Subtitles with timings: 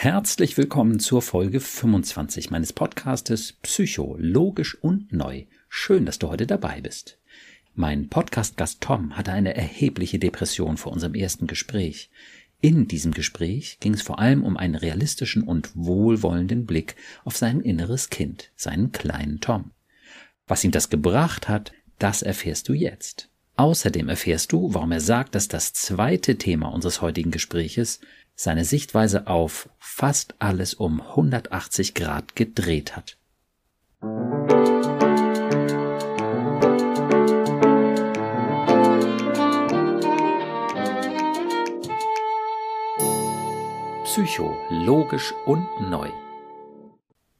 [0.00, 5.46] Herzlich willkommen zur Folge 25 meines Podcastes Psycho, logisch und neu.
[5.68, 7.18] Schön, dass du heute dabei bist.
[7.74, 12.10] Mein Podcast-Gast Tom hatte eine erhebliche Depression vor unserem ersten Gespräch.
[12.60, 16.94] In diesem Gespräch ging es vor allem um einen realistischen und wohlwollenden Blick
[17.24, 19.72] auf sein inneres Kind, seinen kleinen Tom.
[20.46, 23.30] Was ihm das gebracht hat, das erfährst du jetzt.
[23.56, 27.98] Außerdem erfährst du, warum er sagt, dass das zweite Thema unseres heutigen Gespräches
[28.40, 33.18] seine Sichtweise auf fast alles um 180 Grad gedreht hat.
[44.04, 46.08] Psycho, logisch und neu.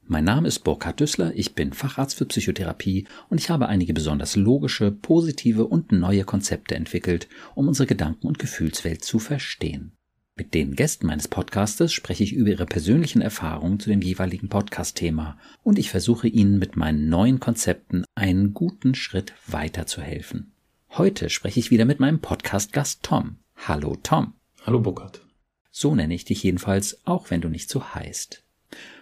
[0.03, 4.35] Mein Name ist Burkhard Düssler, ich bin Facharzt für Psychotherapie und ich habe einige besonders
[4.35, 9.93] logische, positive und neue Konzepte entwickelt, um unsere Gedanken- und Gefühlswelt zu verstehen.
[10.39, 15.37] Mit den Gästen meines Podcastes spreche ich über ihre persönlichen Erfahrungen zu dem jeweiligen Podcast-Thema
[15.63, 20.53] und ich versuche Ihnen mit meinen neuen Konzepten einen guten Schritt weiterzuhelfen.
[20.91, 23.35] Heute spreche ich wieder mit meinem Podcast-Gast Tom.
[23.67, 24.31] Hallo Tom.
[24.65, 25.25] Hallo Burkhard.
[25.71, 28.41] So nenne ich dich jedenfalls, auch wenn du nicht so heißt.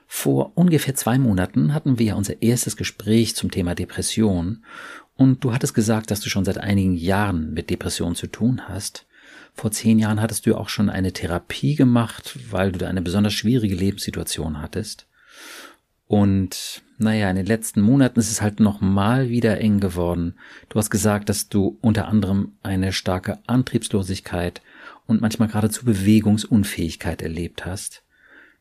[0.08, 4.66] Vor ungefähr zwei Monaten hatten wir ja unser erstes Gespräch zum Thema Depression
[5.14, 9.06] und du hattest gesagt, dass du schon seit einigen Jahren mit Depressionen zu tun hast.
[9.58, 13.33] Vor zehn Jahren hattest du auch schon eine Therapie gemacht, weil du da eine besonders
[13.33, 15.08] schwierige Lebenssituation hattest.
[16.05, 20.35] Und naja, in den letzten Monaten ist es halt nochmal wieder eng geworden.
[20.69, 24.61] Du hast gesagt, dass du unter anderem eine starke Antriebslosigkeit
[25.08, 28.03] und manchmal geradezu Bewegungsunfähigkeit erlebt hast,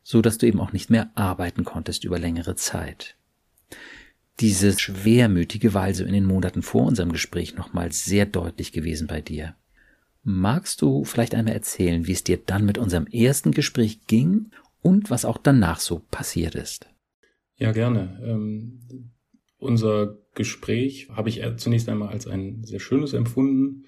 [0.01, 3.15] so dass du eben auch nicht mehr arbeiten konntest über längere Zeit.
[4.39, 9.21] Dieses Schwermütige war also in den Monaten vor unserem Gespräch nochmal sehr deutlich gewesen bei
[9.21, 9.53] dir.
[10.29, 15.09] Magst du vielleicht einmal erzählen, wie es dir dann mit unserem ersten Gespräch ging und
[15.09, 16.89] was auch danach so passiert ist?
[17.55, 18.21] Ja, gerne.
[18.21, 19.13] Ähm,
[19.57, 23.85] unser Gespräch habe ich zunächst einmal als ein sehr schönes empfunden,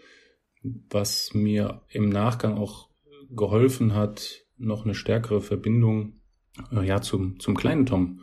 [0.90, 2.88] was mir im Nachgang auch
[3.30, 6.22] geholfen hat, noch eine stärkere Verbindung
[6.72, 8.22] äh, ja, zum, zum kleinen Tom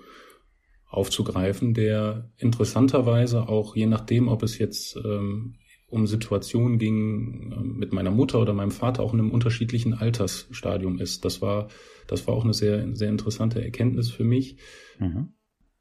[0.89, 7.93] aufzugreifen, der interessanterweise auch je nachdem, ob es jetzt ähm, um Situationen ging äh, mit
[7.93, 11.25] meiner Mutter oder meinem Vater auch in einem unterschiedlichen Altersstadium ist.
[11.25, 11.69] Das war,
[12.07, 14.57] das war auch eine sehr, sehr interessante Erkenntnis für mich,
[14.99, 15.29] mhm.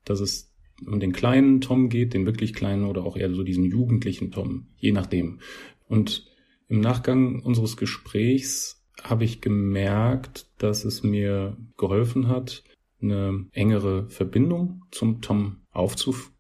[0.04, 0.54] dass es
[0.86, 4.68] um den kleinen Tom geht, den wirklich kleinen oder auch eher so diesen jugendlichen Tom,
[4.78, 5.40] je nachdem.
[5.88, 6.28] Und
[6.68, 12.64] im Nachgang unseres Gesprächs habe ich gemerkt, dass es mir geholfen hat,
[13.02, 15.62] eine engere Verbindung zum Tom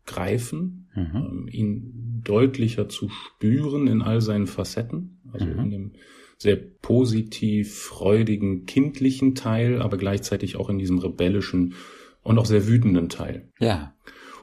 [0.06, 1.16] aufzugreifen, mhm.
[1.16, 5.60] ähm, ihn deutlicher zu spüren in all seinen Facetten, also mhm.
[5.60, 5.92] in dem
[6.38, 11.76] sehr positiv, freudigen, kindlichen Teil, aber gleichzeitig auch in diesem rebellischen
[12.24, 13.52] und auch sehr wütenden Teil.
[13.60, 13.96] Ja.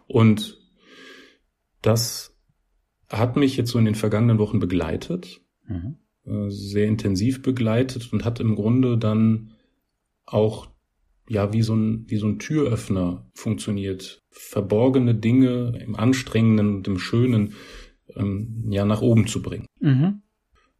[0.06, 0.58] Und
[1.82, 2.38] das
[3.10, 5.96] hat mich jetzt so in den vergangenen Wochen begleitet, mhm.
[6.24, 9.54] Äh, sehr intensiv begleitet und hat im Grunde dann
[10.24, 10.71] auch
[11.32, 14.22] ja wie so ein wie so ein Türöffner funktioniert.
[14.30, 17.54] Verborgene Dinge im Anstrengenden und im Schönen
[18.14, 19.66] ähm, ja nach oben zu bringen.
[19.80, 20.22] Mhm.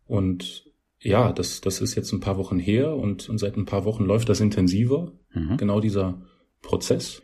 [0.04, 0.66] Und
[1.00, 4.04] ja, das das ist jetzt ein paar Wochen her und, und seit ein paar Wochen
[4.04, 5.12] läuft das intensiver.
[5.34, 5.56] Mhm.
[5.56, 6.20] Genau dieser
[6.60, 7.22] Prozess.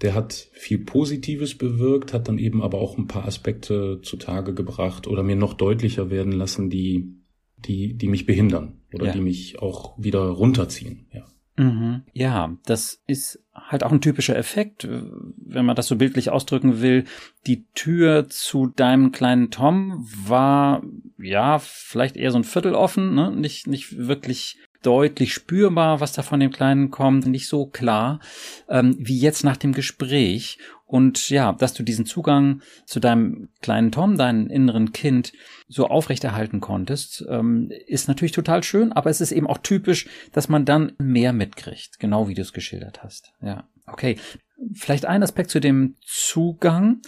[0.00, 5.06] Der hat viel Positives bewirkt, hat dann eben aber auch ein paar Aspekte zutage gebracht
[5.06, 7.14] oder mir noch deutlicher werden lassen, die
[7.58, 9.12] die die mich behindern oder ja.
[9.12, 11.08] die mich auch wieder runterziehen.
[11.12, 11.26] Ja.
[11.58, 12.02] Mhm.
[12.12, 17.04] Ja, das ist halt auch ein typischer Effekt, wenn man das so bildlich ausdrücken will.
[17.46, 20.82] Die Tür zu deinem kleinen Tom war,
[21.18, 23.32] ja, vielleicht eher so ein Viertel offen, ne?
[23.32, 28.20] nicht, nicht wirklich deutlich spürbar, was da von dem Kleinen kommt, nicht so klar
[28.68, 30.58] ähm, wie jetzt nach dem Gespräch.
[30.88, 35.34] Und ja, dass du diesen Zugang zu deinem kleinen Tom, deinem inneren Kind,
[35.68, 40.48] so aufrechterhalten konntest, ähm, ist natürlich total schön, aber es ist eben auch typisch, dass
[40.48, 43.34] man dann mehr mitkriegt, genau wie du es geschildert hast.
[43.42, 44.16] Ja, okay.
[44.72, 47.02] Vielleicht ein Aspekt zu dem Zugang.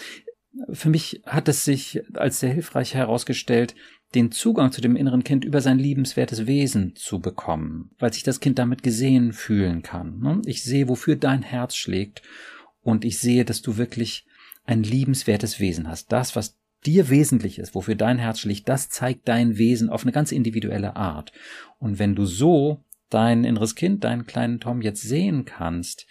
[0.71, 3.75] Für mich hat es sich als sehr hilfreich herausgestellt,
[4.15, 8.41] den Zugang zu dem inneren Kind über sein liebenswertes Wesen zu bekommen, weil sich das
[8.41, 10.19] Kind damit gesehen fühlen kann.
[10.19, 10.43] Ne?
[10.45, 12.21] Ich sehe, wofür dein Herz schlägt
[12.83, 14.27] und ich sehe, dass du wirklich
[14.65, 16.13] ein liebenswertes Wesen hast.
[16.13, 20.13] Das, was dir wesentlich ist, wofür dein Herz schlägt, das zeigt dein Wesen auf eine
[20.13, 21.33] ganz individuelle Art.
[21.79, 26.07] Und wenn du so dein inneres Kind, deinen kleinen Tom jetzt sehen kannst,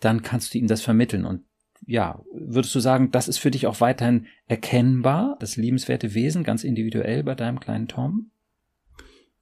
[0.00, 1.24] dann kannst du ihm das vermitteln.
[1.24, 1.42] Und
[1.86, 6.64] ja, würdest du sagen, das ist für dich auch weiterhin erkennbar, das liebenswerte Wesen, ganz
[6.64, 8.30] individuell bei deinem kleinen Tom?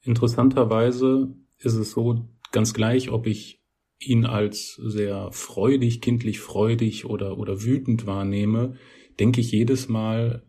[0.03, 3.62] Interessanterweise ist es so, ganz gleich, ob ich
[4.07, 8.77] ihn als sehr freudig, kindlich freudig oder, oder wütend wahrnehme,
[9.19, 10.43] denke ich jedes Mal,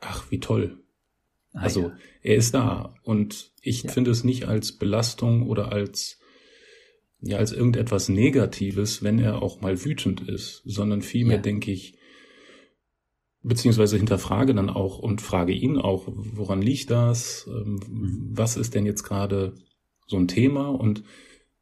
[0.00, 0.78] ach, wie toll.
[1.52, 1.96] Ah, also, ja.
[2.22, 3.90] er ist da und ich ja.
[3.90, 6.18] finde es nicht als Belastung oder als
[7.22, 11.42] ja als irgendetwas Negatives, wenn er auch mal wütend ist, sondern vielmehr ja.
[11.42, 11.98] denke ich,
[13.42, 17.48] beziehungsweise hinterfrage dann auch und frage ihn auch, woran liegt das?
[17.48, 18.30] Ähm, mhm.
[18.32, 19.54] Was ist denn jetzt gerade
[20.06, 20.68] so ein Thema?
[20.68, 21.04] Und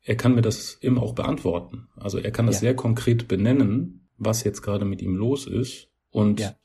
[0.08, 1.88] er kann mir das immer auch beantworten.
[1.94, 2.60] Also er kann das ja.
[2.60, 5.90] sehr konkret benennen, was jetzt gerade mit ihm los ist.
[6.08, 6.56] Und ja.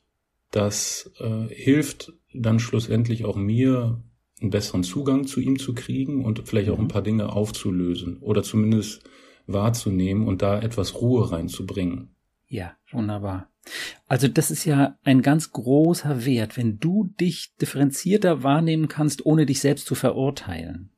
[0.50, 4.02] das äh, hilft dann schlussendlich auch mir,
[4.40, 6.88] einen besseren Zugang zu ihm zu kriegen und vielleicht auch ein mhm.
[6.88, 9.04] paar Dinge aufzulösen oder zumindest
[9.46, 12.16] wahrzunehmen und da etwas Ruhe reinzubringen.
[12.48, 13.50] Ja, wunderbar.
[14.06, 19.44] Also das ist ja ein ganz großer Wert, wenn du dich differenzierter wahrnehmen kannst, ohne
[19.44, 20.92] dich selbst zu verurteilen.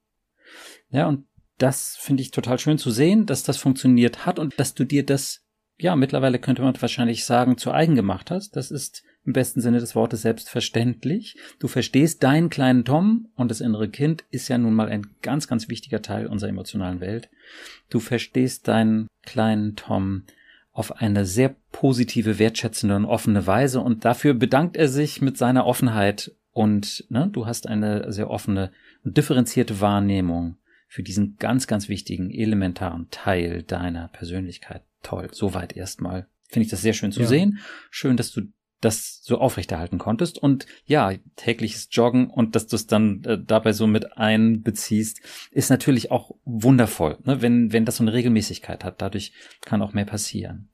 [0.91, 1.25] Ja, und
[1.59, 5.05] das finde ich total schön zu sehen, dass das funktioniert hat und dass du dir
[5.05, 5.45] das,
[5.79, 8.57] ja, mittlerweile könnte man wahrscheinlich sagen, zu eigen gemacht hast.
[8.57, 11.37] Das ist im besten Sinne des Wortes selbstverständlich.
[11.59, 15.49] Du verstehst deinen kleinen Tom und das innere Kind ist ja nun mal ein ganz,
[15.49, 17.29] ganz wichtiger Teil unserer emotionalen Welt.
[17.91, 20.25] Du verstehst deinen kleinen Tom
[20.73, 25.67] auf eine sehr positive, wertschätzende und offene Weise und dafür bedankt er sich mit seiner
[25.67, 28.71] Offenheit und ne, du hast eine sehr offene
[29.03, 34.83] und differenzierte Wahrnehmung für diesen ganz, ganz wichtigen, elementaren Teil deiner Persönlichkeit.
[35.03, 36.27] Toll, soweit erstmal.
[36.49, 37.27] Finde ich das sehr schön zu ja.
[37.27, 37.59] sehen.
[37.91, 38.43] Schön, dass du
[38.81, 40.39] das so aufrechterhalten konntest.
[40.39, 45.71] Und ja, tägliches Joggen und dass du es dann äh, dabei so mit einbeziehst, ist
[45.71, 47.43] natürlich auch wundervoll, ne?
[47.43, 49.01] wenn, wenn das so eine Regelmäßigkeit hat.
[49.01, 50.69] Dadurch kann auch mehr passieren.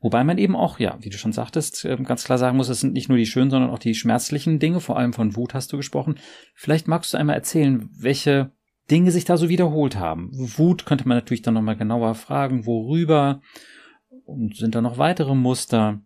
[0.00, 2.80] Wobei man eben auch, ja, wie du schon sagtest, ähm, ganz klar sagen muss, es
[2.80, 5.72] sind nicht nur die schönen, sondern auch die schmerzlichen Dinge, vor allem von Wut hast
[5.72, 6.18] du gesprochen.
[6.54, 8.52] Vielleicht magst du einmal erzählen, welche
[8.90, 10.30] Dinge sich da so wiederholt haben.
[10.32, 13.40] Wut könnte man natürlich dann nochmal genauer fragen, worüber
[14.24, 16.00] und sind da noch weitere Muster?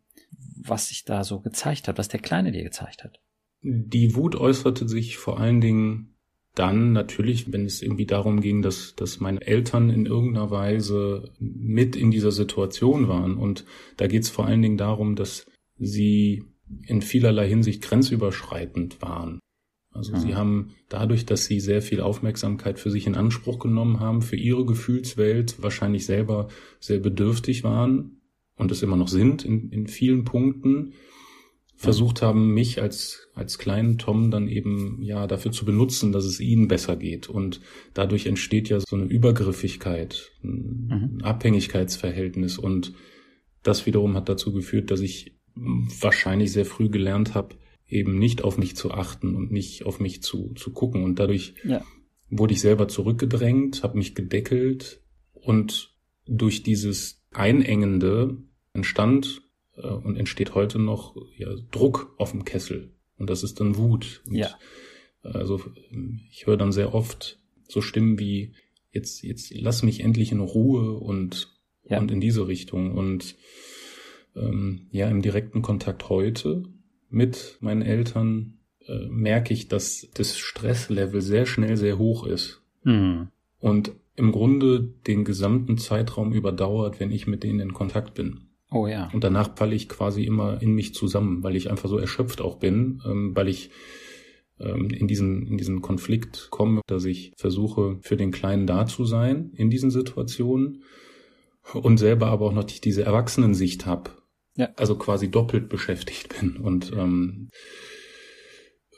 [0.69, 3.21] was sich da so gezeigt hat, was der Kleine dir gezeigt hat.
[3.63, 6.15] Die Wut äußerte sich vor allen Dingen
[6.55, 11.97] dann natürlich, wenn es irgendwie darum ging, dass, dass meine Eltern in irgendeiner Weise mit
[11.97, 13.37] in dieser Situation waren.
[13.37, 13.65] Und
[13.97, 15.47] da geht es vor allen Dingen darum, dass
[15.79, 16.45] sie
[16.87, 19.39] in vielerlei Hinsicht grenzüberschreitend waren.
[19.93, 20.21] Also mhm.
[20.21, 24.37] sie haben dadurch, dass sie sehr viel Aufmerksamkeit für sich in Anspruch genommen haben, für
[24.37, 26.49] ihre Gefühlswelt wahrscheinlich selber
[26.81, 28.19] sehr bedürftig waren,
[28.57, 30.93] und es immer noch sind in, in vielen Punkten,
[31.75, 36.39] versucht haben, mich als, als kleinen Tom dann eben, ja, dafür zu benutzen, dass es
[36.39, 37.29] ihnen besser geht.
[37.29, 37.61] Und
[37.93, 41.25] dadurch entsteht ja so eine Übergriffigkeit, ein mhm.
[41.25, 42.57] Abhängigkeitsverhältnis.
[42.57, 42.95] Und
[43.65, 47.57] das wiederum hat dazu geführt, dass ich wahrscheinlich sehr früh gelernt habe,
[47.93, 51.05] eben nicht auf mich zu achten und nicht auf mich zu, zu gucken.
[51.05, 51.85] Und dadurch ja.
[52.31, 55.03] wurde ich selber zurückgedrängt, habe mich gedeckelt
[55.33, 55.95] und
[56.27, 58.39] durch dieses Einengende
[58.73, 59.43] entstand
[59.77, 62.95] äh, und entsteht heute noch ja, Druck auf dem Kessel.
[63.19, 64.23] Und das ist dann Wut.
[64.27, 64.51] Und, ja.
[65.23, 65.61] Also
[66.31, 68.55] ich höre dann sehr oft so Stimmen wie
[68.91, 71.49] jetzt jetzt lass mich endlich in Ruhe und
[71.85, 72.01] ja.
[72.01, 73.37] und in diese Richtung und
[74.35, 76.65] ähm, ja im direkten Kontakt heute
[77.13, 83.29] mit meinen Eltern äh, merke ich, dass das Stresslevel sehr schnell sehr hoch ist mhm.
[83.61, 88.49] und im Grunde den gesamten Zeitraum überdauert, wenn ich mit denen in Kontakt bin.
[88.71, 89.11] Oh ja.
[89.13, 92.57] Und danach falle ich quasi immer in mich zusammen, weil ich einfach so erschöpft auch
[92.57, 93.71] bin, ähm, weil ich
[94.59, 99.05] ähm, in diesen, in diesen Konflikt komme, dass ich versuche, für den Kleinen da zu
[99.05, 100.83] sein in diesen Situationen
[101.75, 104.11] und selber aber auch noch diese Erwachsenensicht habe.
[104.55, 104.69] Ja.
[104.77, 107.51] Also quasi doppelt beschäftigt bin und ähm,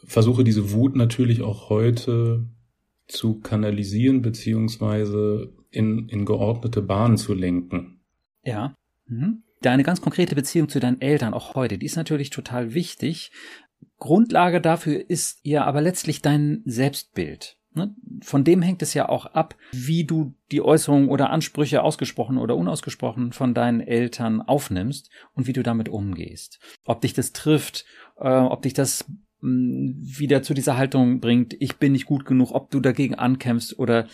[0.04, 2.46] versuche diese Wut natürlich auch heute
[3.06, 8.00] zu kanalisieren beziehungsweise in, in geordnete Bahnen zu lenken.
[8.42, 8.74] Ja.
[9.06, 13.30] Mhm deine ganz konkrete Beziehung zu deinen Eltern auch heute, die ist natürlich total wichtig.
[13.98, 17.56] Grundlage dafür ist ja aber letztlich dein Selbstbild.
[17.74, 17.94] Ne?
[18.22, 22.56] Von dem hängt es ja auch ab, wie du die Äußerungen oder Ansprüche ausgesprochen oder
[22.56, 26.60] unausgesprochen von deinen Eltern aufnimmst und wie du damit umgehst.
[26.84, 27.84] Ob dich das trifft,
[28.16, 29.04] äh, ob dich das
[29.40, 33.76] mh, wieder zu dieser Haltung bringt, ich bin nicht gut genug, ob du dagegen ankämpfst
[33.78, 34.06] oder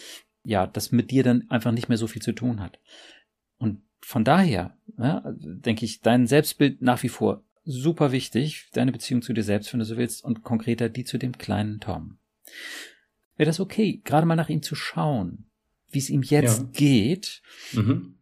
[0.42, 2.78] ja, das mit dir dann einfach nicht mehr so viel zu tun hat.
[3.58, 9.20] Und von daher, ja, denke ich, dein Selbstbild nach wie vor super wichtig, deine Beziehung
[9.20, 12.16] zu dir selbst, wenn du so willst, und konkreter die zu dem kleinen Tom.
[13.40, 15.46] Wäre das okay, gerade mal nach ihm zu schauen,
[15.88, 16.68] wie es ihm jetzt ja.
[16.72, 17.40] geht?
[17.72, 18.16] Mhm.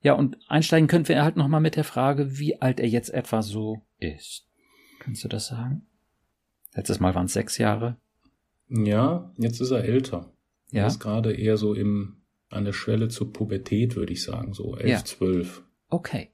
[0.00, 3.42] Ja, und einsteigen könnten wir halt nochmal mit der Frage, wie alt er jetzt etwa
[3.42, 4.46] so ist.
[4.98, 5.86] Kannst du das sagen?
[6.72, 7.98] Letztes Mal waren es sechs Jahre.
[8.70, 10.32] Ja, jetzt ist er älter.
[10.70, 10.84] Ja.
[10.84, 14.74] Er ist gerade eher so im an der Schwelle zur Pubertät, würde ich sagen, so
[14.78, 15.64] elf, zwölf.
[15.90, 16.30] Okay.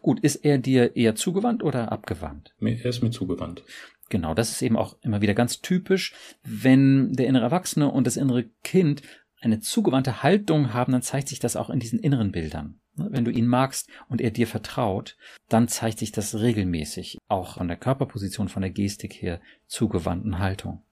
[0.00, 2.54] Gut, ist er dir eher zugewandt oder abgewandt?
[2.58, 3.64] Er ist mir zugewandt.
[4.08, 6.14] Genau, das ist eben auch immer wieder ganz typisch.
[6.42, 9.02] Wenn der innere Erwachsene und das innere Kind
[9.40, 12.80] eine zugewandte Haltung haben, dann zeigt sich das auch in diesen inneren Bildern.
[12.94, 15.16] Wenn du ihn magst und er dir vertraut,
[15.48, 20.82] dann zeigt sich das regelmäßig, auch von der Körperposition, von der Gestik her, zugewandten Haltung.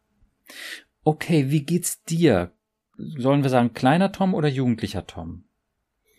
[1.02, 2.52] Okay, wie geht's dir?
[2.96, 5.44] Sollen wir sagen kleiner Tom oder jugendlicher Tom?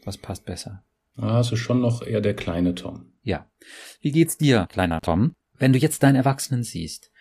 [0.04, 0.84] Was passt besser?
[1.18, 3.14] Ah, ist schon noch eher der kleine Tom.
[3.24, 3.48] Ja.
[4.02, 7.12] Wie geht's dir, kleiner Tom, wenn du jetzt deinen Erwachsenen siehst?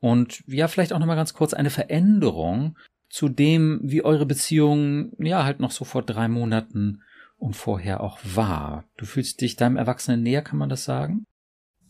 [0.00, 2.76] Und ja, vielleicht auch nochmal ganz kurz eine Veränderung
[3.08, 7.02] zu dem, wie eure Beziehung ja halt noch so vor drei Monaten
[7.36, 8.84] und vorher auch war.
[8.96, 11.26] Du fühlst dich deinem Erwachsenen näher, kann man das sagen?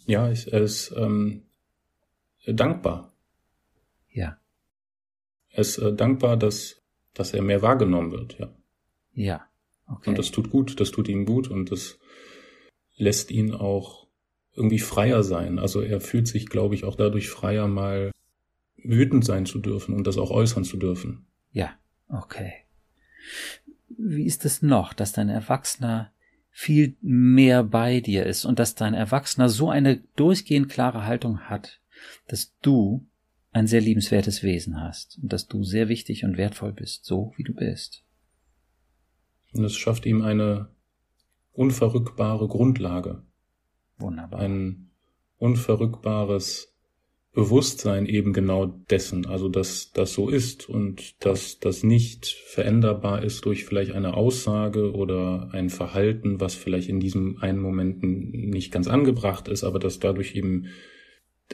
[0.07, 1.45] Ja, ich, er ist ähm,
[2.47, 3.13] dankbar.
[4.11, 4.39] Ja.
[5.51, 6.83] Er ist äh, dankbar, dass,
[7.15, 8.53] dass er mehr wahrgenommen wird, ja.
[9.15, 9.47] Ja.
[9.87, 10.11] Okay.
[10.11, 11.99] Und das tut gut, das tut ihm gut und das
[12.97, 14.02] lässt ihn auch
[14.55, 15.59] irgendwie freier sein.
[15.59, 18.11] Also er fühlt sich, glaube ich, auch dadurch freier, mal
[18.77, 21.27] wütend sein zu dürfen und das auch äußern zu dürfen.
[21.53, 21.71] Ja,
[22.09, 22.53] okay.
[23.89, 26.13] Wie ist es noch, dass dein Erwachsener
[26.51, 31.81] viel mehr bei dir ist und dass dein Erwachsener so eine durchgehend klare Haltung hat,
[32.27, 33.07] dass du
[33.53, 37.43] ein sehr liebenswertes Wesen hast und dass du sehr wichtig und wertvoll bist, so wie
[37.43, 38.05] du bist.
[39.53, 40.69] Und es schafft ihm eine
[41.53, 43.23] unverrückbare Grundlage.
[44.03, 44.41] Wunderbar.
[44.41, 44.91] Ein
[45.39, 46.73] unverrückbares
[47.35, 53.47] Bewusstsein eben genau dessen, also dass das so ist und dass das nicht veränderbar ist
[53.47, 58.87] durch vielleicht eine Aussage oder ein Verhalten, was vielleicht in diesem einen Moment nicht ganz
[58.87, 60.67] angebracht ist, aber dass dadurch eben,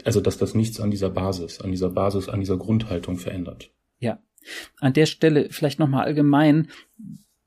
[0.04, 3.70] also dass das nichts an dieser Basis, an dieser Basis, an dieser Grundhaltung verändert.
[4.00, 4.20] Ja.
[4.80, 6.70] An der Stelle vielleicht nochmal allgemein,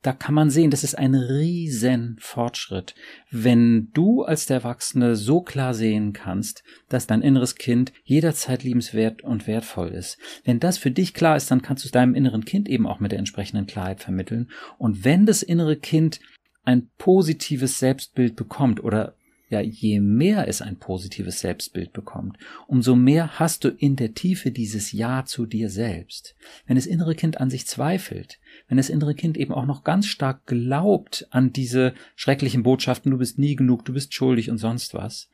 [0.02, 2.94] da kann man sehen, das ist ein riesen Fortschritt,
[3.30, 9.22] wenn du als der Erwachsene so klar sehen kannst, dass dein inneres Kind jederzeit liebenswert
[9.22, 10.18] und wertvoll ist.
[10.44, 12.98] Wenn das für dich klar ist, dann kannst du es deinem inneren Kind eben auch
[12.98, 14.50] mit der entsprechenden Klarheit vermitteln.
[14.76, 16.18] Und wenn das innere Kind
[16.64, 19.14] ein positives Selbstbild bekommt oder
[19.52, 24.50] ja, je mehr es ein positives Selbstbild bekommt, umso mehr hast du in der Tiefe
[24.50, 26.34] dieses Ja zu dir selbst.
[26.66, 28.40] Wenn das innere Kind an sich zweifelt,
[28.72, 33.18] wenn das innere Kind eben auch noch ganz stark glaubt an diese schrecklichen Botschaften, du
[33.18, 35.28] bist nie genug, du bist schuldig und sonst was,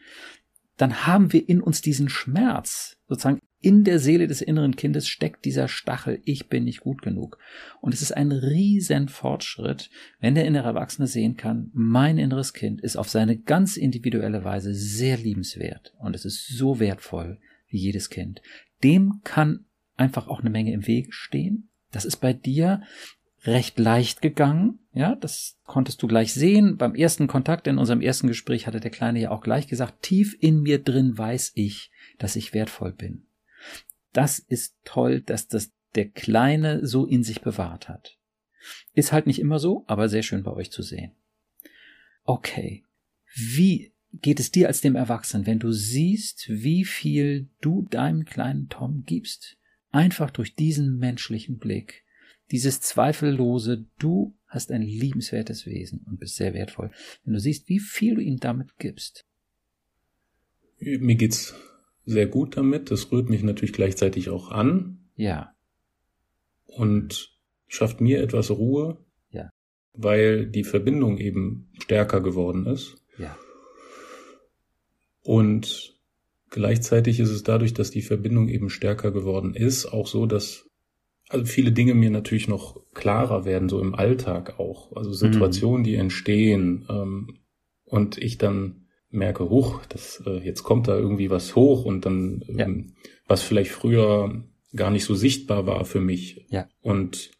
[0.76, 5.44] dann haben wir in uns diesen Schmerz, sozusagen in der Seele des inneren Kindes steckt
[5.44, 7.38] dieser Stachel, ich bin nicht gut genug.
[7.80, 12.80] Und es ist ein riesen Fortschritt, wenn der innere Erwachsene sehen kann, mein inneres Kind
[12.80, 18.10] ist auf seine ganz individuelle Weise sehr liebenswert und es ist so wertvoll wie jedes
[18.10, 18.42] Kind.
[18.82, 19.66] Dem kann
[19.96, 21.68] einfach auch eine Menge im Weg stehen.
[21.92, 22.82] Das ist bei dir
[23.44, 24.80] recht leicht gegangen.
[24.92, 26.76] Ja, das konntest du gleich sehen.
[26.76, 30.36] Beim ersten Kontakt in unserem ersten Gespräch hatte der Kleine ja auch gleich gesagt, tief
[30.40, 33.26] in mir drin weiß ich, dass ich wertvoll bin.
[34.12, 38.18] Das ist toll, dass das der Kleine so in sich bewahrt hat.
[38.94, 41.12] Ist halt nicht immer so, aber sehr schön bei euch zu sehen.
[42.24, 42.84] Okay.
[43.34, 48.68] Wie geht es dir als dem Erwachsenen, wenn du siehst, wie viel du deinem kleinen
[48.68, 49.56] Tom gibst?
[49.90, 52.04] Einfach durch diesen menschlichen Blick
[52.50, 56.90] dieses zweifellose, du hast ein liebenswertes Wesen und bist sehr wertvoll.
[57.24, 59.26] Wenn du siehst, wie viel du ihm damit gibst.
[60.80, 61.54] Mir geht's
[62.04, 62.90] sehr gut damit.
[62.90, 65.10] Das rührt mich natürlich gleichzeitig auch an.
[65.16, 65.54] Ja.
[66.64, 67.36] Und
[67.66, 69.04] schafft mir etwas Ruhe.
[69.30, 69.50] Ja.
[69.92, 72.96] Weil die Verbindung eben stärker geworden ist.
[73.18, 73.36] Ja.
[75.22, 75.98] Und
[76.48, 80.67] gleichzeitig ist es dadurch, dass die Verbindung eben stärker geworden ist, auch so, dass
[81.28, 84.96] also viele Dinge mir natürlich noch klarer werden, so im Alltag auch.
[84.96, 85.84] Also Situationen, mhm.
[85.84, 87.38] die entstehen ähm,
[87.84, 92.42] und ich dann merke, hoch, das, äh, jetzt kommt da irgendwie was hoch und dann,
[92.48, 92.66] ja.
[92.66, 92.94] ähm,
[93.26, 94.44] was vielleicht früher
[94.74, 96.46] gar nicht so sichtbar war für mich.
[96.50, 96.68] Ja.
[96.80, 97.30] Und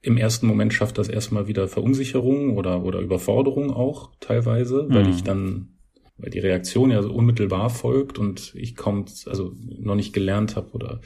[0.00, 4.94] im ersten Moment schafft das erstmal wieder Verunsicherung oder, oder Überforderung auch teilweise, mhm.
[4.94, 5.78] weil ich dann,
[6.16, 10.72] weil die Reaktion ja so unmittelbar folgt und ich kaum, also noch nicht gelernt habe
[10.72, 11.00] oder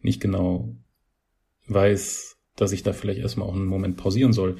[0.00, 0.76] nicht genau
[1.72, 4.56] weiß, dass ich da vielleicht erstmal auch einen Moment pausieren soll,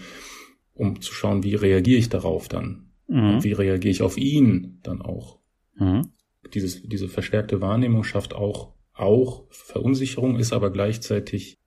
[0.74, 2.90] um zu schauen, wie reagiere ich darauf dann?
[3.08, 3.34] Mhm.
[3.34, 5.40] Und wie reagiere ich auf ihn dann auch?
[5.76, 6.12] Mhm.
[6.54, 11.58] Dieses, diese verstärkte Wahrnehmung schafft auch, auch Verunsicherung, ist aber gleichzeitig,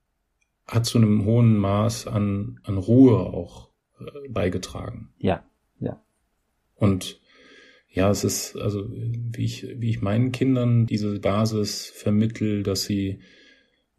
[0.65, 5.13] hat zu einem hohen Maß an, an Ruhe auch äh, beigetragen.
[5.17, 5.43] Ja,
[5.79, 6.01] ja.
[6.75, 7.19] Und
[7.89, 13.19] ja, es ist, also, wie ich, wie ich meinen Kindern diese Basis vermittel, dass sie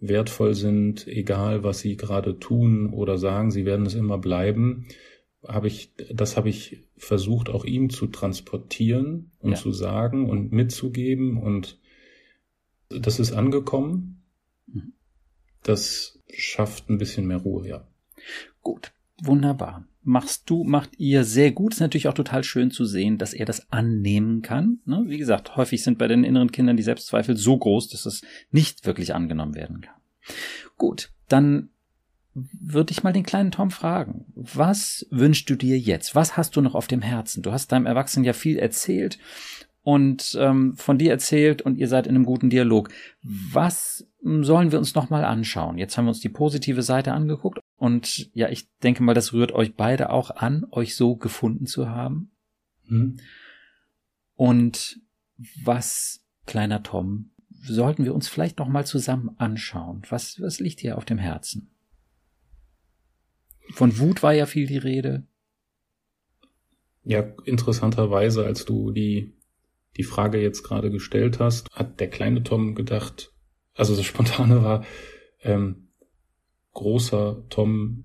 [0.02, 4.86] wertvoll sind, egal was sie gerade tun oder sagen, sie werden es immer bleiben.
[5.46, 9.56] Habe ich, das habe ich versucht auch ihm zu transportieren und ja.
[9.56, 11.80] zu sagen und mitzugeben und
[12.88, 14.24] das ist angekommen.
[14.66, 14.92] Mhm.
[15.62, 17.86] Das schafft ein bisschen mehr Ruhe, ja.
[18.60, 18.92] Gut,
[19.22, 19.86] wunderbar.
[20.04, 21.74] Machst du, macht ihr sehr gut.
[21.74, 24.80] Ist natürlich auch total schön zu sehen, dass er das annehmen kann.
[24.84, 25.04] Ne?
[25.06, 28.84] Wie gesagt, häufig sind bei den inneren Kindern die Selbstzweifel so groß, dass es nicht
[28.84, 29.94] wirklich angenommen werden kann.
[30.76, 31.70] Gut, dann
[32.34, 34.24] würde ich mal den kleinen Tom fragen.
[34.34, 36.14] Was wünschst du dir jetzt?
[36.14, 37.42] Was hast du noch auf dem Herzen?
[37.42, 39.18] Du hast deinem Erwachsenen ja viel erzählt
[39.82, 42.88] und ähm, von dir erzählt und ihr seid in einem guten Dialog.
[43.22, 45.78] Was sollen wir uns nochmal anschauen?
[45.78, 49.50] Jetzt haben wir uns die positive Seite angeguckt und ja, ich denke mal, das rührt
[49.50, 52.30] euch beide auch an, euch so gefunden zu haben.
[52.86, 53.16] Hm.
[54.36, 55.00] Und
[55.64, 60.02] was, kleiner Tom, sollten wir uns vielleicht nochmal zusammen anschauen?
[60.10, 61.74] Was, was liegt dir auf dem Herzen?
[63.72, 65.26] Von Wut war ja viel die Rede.
[67.02, 69.34] Ja, interessanterweise, als du die
[69.96, 73.32] die Frage jetzt gerade gestellt hast, hat der kleine Tom gedacht,
[73.74, 74.84] also das Spontane war,
[75.42, 75.88] ähm,
[76.72, 78.04] großer Tom,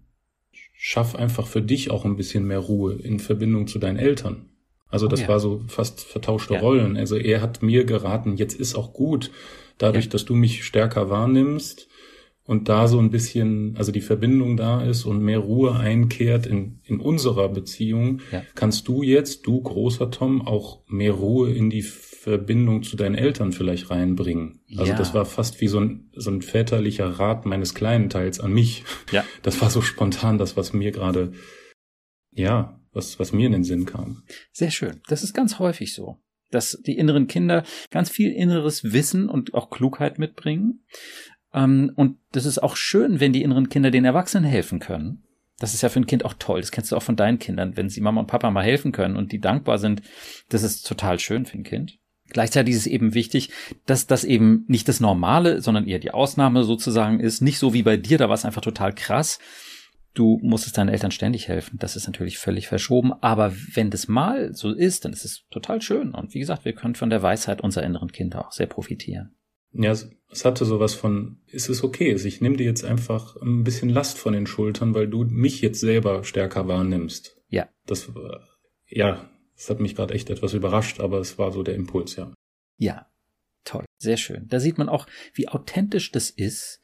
[0.73, 4.49] schaff einfach für dich auch ein bisschen mehr Ruhe in Verbindung zu deinen Eltern.
[4.89, 5.29] Also das oh ja.
[5.29, 6.59] war so fast vertauschte ja.
[6.59, 6.95] Rollen.
[6.95, 9.31] Also er hat mir geraten, jetzt ist auch gut,
[9.77, 10.11] dadurch, ja.
[10.11, 11.87] dass du mich stärker wahrnimmst,
[12.47, 16.79] und da so ein bisschen, also die Verbindung da ist und mehr Ruhe einkehrt in,
[16.85, 18.41] in unserer Beziehung, ja.
[18.55, 23.51] kannst du jetzt, du großer Tom, auch mehr Ruhe in die Verbindung zu deinen Eltern
[23.51, 24.61] vielleicht reinbringen.
[24.77, 24.97] Also ja.
[24.97, 28.83] das war fast wie so ein, so ein väterlicher Rat meines kleinen Teils an mich.
[29.11, 29.23] Ja.
[29.43, 31.31] Das war so spontan, das, was mir gerade,
[32.31, 34.23] ja, was, was mir in den Sinn kam.
[34.51, 35.01] Sehr schön.
[35.07, 36.17] Das ist ganz häufig so
[36.49, 40.85] dass die inneren Kinder ganz viel inneres Wissen und auch Klugheit mitbringen,
[41.57, 45.23] ähm, und das ist auch schön, wenn die inneren Kinder den Erwachsenen helfen können.
[45.59, 46.61] Das ist ja für ein Kind auch toll.
[46.61, 47.75] Das kennst du auch von deinen Kindern.
[47.75, 50.03] Wenn sie Mama und Papa mal helfen können und die dankbar sind,
[50.49, 51.97] das ist total schön für ein Kind.
[52.29, 53.49] Gleichzeitig ist es eben wichtig,
[53.85, 57.41] dass das eben nicht das Normale, sondern eher die Ausnahme sozusagen ist.
[57.41, 59.39] Nicht so wie bei dir, da war es einfach total krass.
[60.13, 61.79] Du musstest deinen Eltern ständig helfen.
[61.79, 63.13] Das ist natürlich völlig verschoben.
[63.21, 66.13] Aber wenn das mal so ist, dann ist es total schön.
[66.13, 69.37] Und wie gesagt, wir können von der Weisheit unserer inneren Kinder auch sehr profitieren.
[69.77, 73.89] Ja, es hatte sowas von, ist es okay, ich nehme dir jetzt einfach ein bisschen
[73.89, 77.37] Last von den Schultern, weil du mich jetzt selber stärker wahrnimmst.
[77.49, 77.69] Ja.
[77.85, 78.11] Das,
[78.87, 82.33] ja, das hat mich gerade echt etwas überrascht, aber es war so der Impuls, ja.
[82.77, 83.07] Ja,
[83.63, 84.47] toll, sehr schön.
[84.47, 86.81] Da sieht man auch, wie authentisch das ist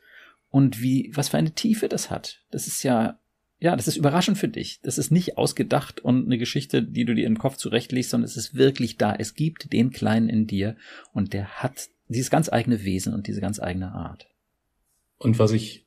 [0.49, 2.43] und wie, was für eine Tiefe das hat.
[2.49, 3.19] Das ist ja,
[3.59, 4.81] ja, das ist überraschend für dich.
[4.81, 8.37] Das ist nicht ausgedacht und eine Geschichte, die du dir im Kopf zurechtlegst, sondern es
[8.37, 9.15] ist wirklich da.
[9.15, 10.75] Es gibt den Kleinen in dir
[11.13, 14.27] und der hat dieses ganz eigene Wesen und diese ganz eigene Art.
[15.17, 15.85] Und was ich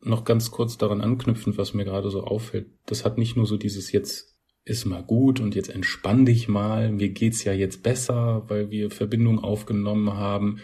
[0.00, 3.56] noch ganz kurz daran anknüpfend, was mir gerade so auffällt, das hat nicht nur so
[3.56, 4.32] dieses jetzt
[4.64, 8.90] ist mal gut und jetzt entspann dich mal, mir geht's ja jetzt besser, weil wir
[8.90, 10.60] Verbindung aufgenommen haben.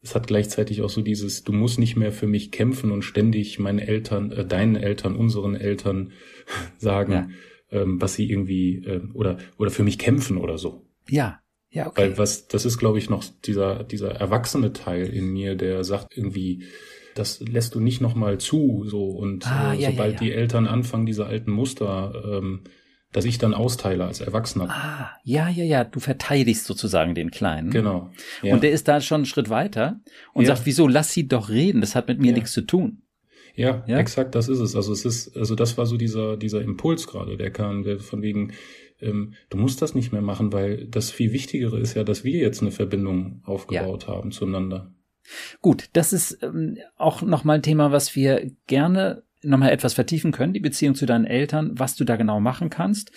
[0.00, 3.58] Es hat gleichzeitig auch so dieses, du musst nicht mehr für mich kämpfen und ständig
[3.58, 6.12] meinen Eltern, äh, deinen Eltern, unseren Eltern
[6.78, 7.28] sagen, ja.
[7.70, 10.86] ähm, was sie irgendwie äh, oder oder für mich kämpfen oder so.
[11.08, 11.40] Ja,
[11.70, 12.02] ja, okay.
[12.02, 16.16] Weil was, das ist, glaube ich, noch dieser, dieser erwachsene Teil in mir, der sagt
[16.16, 16.64] irgendwie,
[17.14, 20.18] das lässt du nicht nochmal zu, so und ah, äh, ja, sobald ja, ja.
[20.20, 22.62] die Eltern anfangen, diese alten Muster, ähm,
[23.12, 24.68] dass ich dann austeile als Erwachsener.
[24.70, 27.70] Ah, ja, ja, ja, du verteidigst sozusagen den Kleinen.
[27.70, 28.10] Genau.
[28.42, 28.54] Ja.
[28.54, 30.00] Und der ist da schon einen Schritt weiter
[30.32, 33.02] und sagt, wieso lass sie doch reden, das hat mit mir nichts zu tun.
[33.56, 34.76] Ja, ja, exakt, das ist es.
[34.76, 38.22] Also es ist, also das war so dieser, dieser Impuls gerade, der kam, der von
[38.22, 38.52] wegen,
[39.00, 42.38] ähm, du musst das nicht mehr machen, weil das viel Wichtigere ist ja, dass wir
[42.38, 44.14] jetzt eine Verbindung aufgebaut ja.
[44.14, 44.92] haben zueinander.
[45.60, 50.52] Gut, das ist ähm, auch nochmal ein Thema, was wir gerne nochmal etwas vertiefen können,
[50.52, 53.10] die Beziehung zu deinen Eltern, was du da genau machen kannst.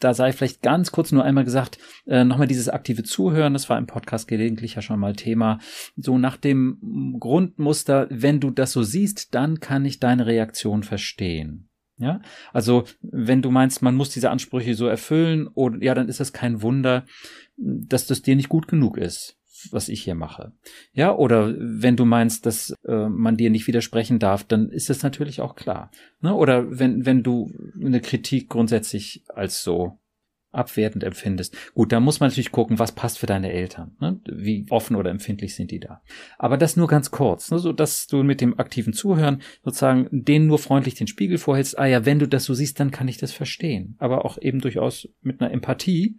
[0.00, 3.78] Da sei vielleicht ganz kurz nur einmal gesagt, äh, nochmal dieses aktive Zuhören, das war
[3.78, 5.60] im Podcast gelegentlich ja schon mal Thema.
[5.96, 11.67] So nach dem Grundmuster, wenn du das so siehst, dann kann ich deine Reaktion verstehen.
[11.98, 12.20] Ja,
[12.52, 16.32] also wenn du meinst, man muss diese Ansprüche so erfüllen, oder ja, dann ist das
[16.32, 17.04] kein Wunder,
[17.56, 19.36] dass das dir nicht gut genug ist,
[19.72, 20.52] was ich hier mache.
[20.92, 25.02] Ja, oder wenn du meinst, dass äh, man dir nicht widersprechen darf, dann ist das
[25.02, 25.90] natürlich auch klar.
[26.20, 26.32] Ne?
[26.32, 27.52] Oder wenn wenn du
[27.84, 29.98] eine Kritik grundsätzlich als so
[30.50, 31.56] abwertend empfindest.
[31.74, 33.96] Gut, da muss man natürlich gucken, was passt für deine Eltern.
[34.00, 34.20] Ne?
[34.26, 36.02] Wie offen oder empfindlich sind die da.
[36.38, 37.58] Aber das nur ganz kurz, ne?
[37.58, 41.78] so dass du mit dem aktiven Zuhören sozusagen denen nur freundlich den Spiegel vorhältst.
[41.78, 43.96] Ah ja, wenn du das so siehst, dann kann ich das verstehen.
[43.98, 46.16] Aber auch eben durchaus mit einer Empathie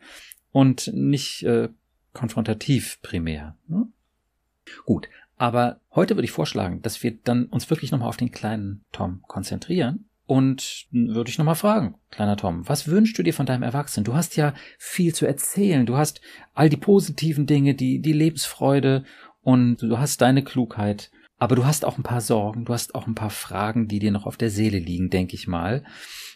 [0.51, 1.69] und nicht äh,
[2.13, 3.55] konfrontativ primär.
[3.67, 3.87] Ne?
[4.85, 8.83] Gut, Aber heute würde ich vorschlagen, dass wir dann uns wirklich nochmal auf den kleinen
[8.91, 13.63] Tom konzentrieren und würde ich nochmal fragen, kleiner Tom, was wünschst du dir von deinem
[13.63, 14.03] Erwachsenen?
[14.03, 15.87] Du hast ja viel zu erzählen.
[15.87, 16.21] Du hast
[16.53, 19.05] all die positiven Dinge, die, die Lebensfreude
[19.41, 21.09] und du hast deine Klugheit.
[21.39, 24.11] Aber du hast auch ein paar Sorgen, du hast auch ein paar Fragen, die dir
[24.11, 25.83] noch auf der Seele liegen, denke ich mal.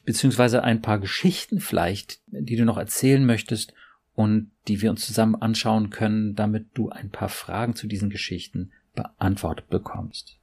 [0.06, 3.76] Beziehungsweise ein paar Geschichten vielleicht, die du noch erzählen möchtest
[4.16, 8.72] und die wir uns zusammen anschauen können, damit du ein paar Fragen zu diesen Geschichten
[8.96, 10.40] beantwortet bekommst.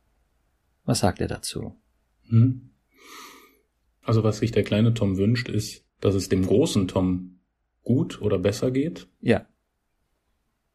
[0.85, 1.75] Was sagt er dazu?
[2.29, 2.70] Hm.
[4.03, 7.41] Also was sich der kleine Tom wünscht, ist, dass es dem großen Tom
[7.83, 9.09] gut oder besser geht.
[9.21, 9.47] Ja.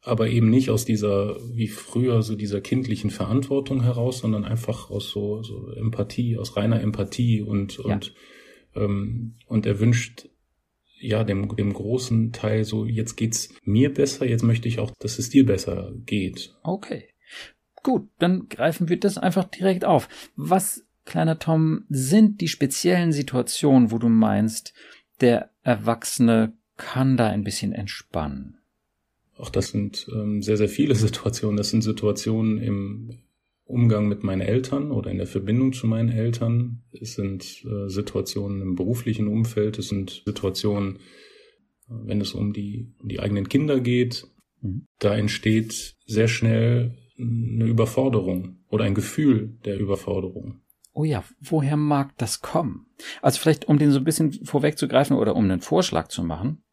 [0.01, 5.09] Aber eben nicht aus dieser, wie früher, so dieser kindlichen Verantwortung heraus, sondern einfach aus
[5.09, 7.83] so, so Empathie, aus reiner Empathie und, ja.
[7.85, 8.13] und,
[8.75, 10.29] ähm, und er wünscht
[10.99, 15.17] ja dem, dem großen Teil so, jetzt geht's mir besser, jetzt möchte ich auch, dass
[15.19, 16.55] es dir besser geht.
[16.63, 17.09] Okay.
[17.83, 20.07] Gut, dann greifen wir das einfach direkt auf.
[20.35, 24.74] Was kleiner Tom, sind die speziellen Situationen, wo du meinst,
[25.22, 28.58] der Erwachsene kann da ein bisschen entspannen?
[29.38, 31.58] Auch das sind ähm, sehr, sehr viele Situationen.
[31.58, 33.20] Das sind Situationen im
[33.65, 36.84] Umgang mit meinen Eltern oder in der Verbindung zu meinen Eltern.
[36.91, 39.80] Es sind äh, Situationen im beruflichen Umfeld.
[39.80, 40.98] Es sind Situationen,
[41.88, 44.28] äh, wenn es um die, um die eigenen Kinder geht.
[44.62, 44.86] Mhm.
[45.00, 50.62] Da entsteht sehr schnell eine Überforderung oder ein Gefühl der Überforderung
[50.95, 52.88] oh ja, woher mag das kommen?
[53.21, 56.63] Also vielleicht, um den so ein bisschen vorwegzugreifen oder um einen Vorschlag zu machen,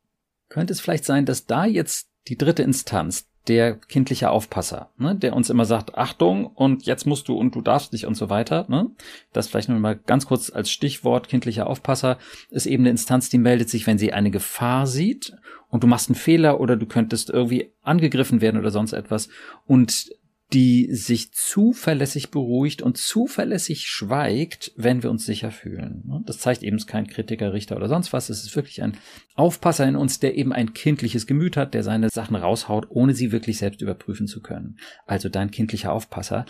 [0.49, 5.35] könnte es vielleicht sein, dass da jetzt die dritte Instanz, der kindliche Aufpasser, ne, der
[5.35, 8.67] uns immer sagt, Achtung und jetzt musst du und du darfst nicht und so weiter,
[8.69, 8.91] ne,
[9.33, 12.19] das vielleicht nur mal ganz kurz als Stichwort kindlicher Aufpasser,
[12.51, 15.35] ist eben eine Instanz, die meldet sich, wenn sie eine Gefahr sieht
[15.71, 19.29] und du machst einen Fehler oder du könntest irgendwie angegriffen werden oder sonst etwas
[19.67, 20.13] und
[20.53, 26.23] die sich zuverlässig beruhigt und zuverlässig schweigt, wenn wir uns sicher fühlen.
[26.27, 28.29] Das zeigt eben kein Kritiker, Richter oder sonst was.
[28.29, 28.97] Es ist wirklich ein
[29.35, 33.33] Aufpasser in uns, der eben ein kindliches Gemüt hat, der seine Sachen raushaut, ohne sie
[33.33, 34.79] wirklich selbst überprüfen zu können.
[35.07, 36.45] Also dein kindlicher Aufpasser,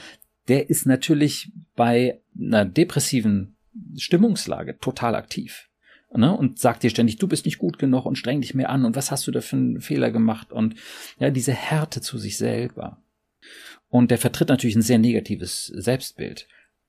[0.49, 3.57] der ist natürlich bei einer depressiven
[3.97, 5.69] Stimmungslage total aktiv.
[6.15, 8.85] Ne, und sagt dir ständig, du bist nicht gut genug und streng dich mehr an
[8.85, 10.75] und was hast du da für einen Fehler gemacht und
[11.19, 13.03] ja, diese Härte zu sich selber.
[13.93, 16.49] Und der vertritt natürlich ein sehr negatives Selbstbild.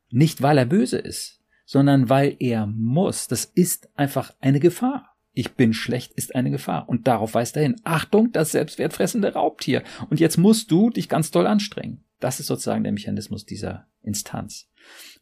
[0.09, 3.27] Nicht weil er böse ist, sondern weil er muss.
[3.27, 5.13] Das ist einfach eine Gefahr.
[5.33, 6.87] Ich bin schlecht ist eine Gefahr.
[6.87, 7.75] Und darauf weist er hin.
[7.83, 9.83] Achtung, das selbstwertfressende Raubtier.
[10.09, 12.05] Und jetzt musst du dich ganz doll anstrengen.
[12.21, 14.69] Das ist sozusagen der Mechanismus dieser Instanz.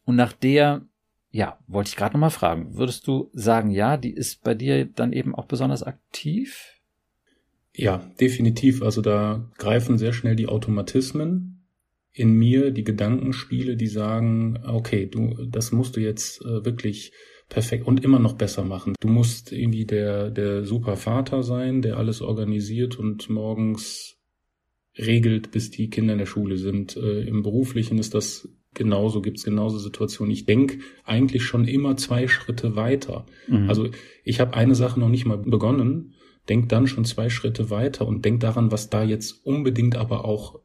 [0.04, 0.82] Und nach der,
[1.32, 5.12] ja, wollte ich gerade nochmal fragen, würdest du sagen, ja, die ist bei dir dann
[5.12, 6.80] eben auch besonders aktiv?
[7.74, 8.82] Ja, definitiv.
[8.82, 11.58] Also da greifen sehr schnell die Automatismen
[12.12, 17.12] in mir die Gedankenspiele, die sagen, okay, du, das musst du jetzt äh, wirklich
[17.48, 18.94] perfekt und immer noch besser machen.
[19.00, 24.16] Du musst irgendwie der, der super Vater sein, der alles organisiert und morgens
[24.98, 26.96] regelt, bis die Kinder in der Schule sind.
[26.96, 30.32] Äh, Im Beruflichen ist das genauso, gibt's genauso Situationen.
[30.32, 33.26] Ich denke eigentlich schon immer zwei Schritte weiter.
[33.48, 33.68] Mhm.
[33.68, 33.88] Also
[34.24, 36.14] ich habe eine Sache noch nicht mal begonnen,
[36.48, 40.61] denk dann schon zwei Schritte weiter und denk daran, was da jetzt unbedingt aber auch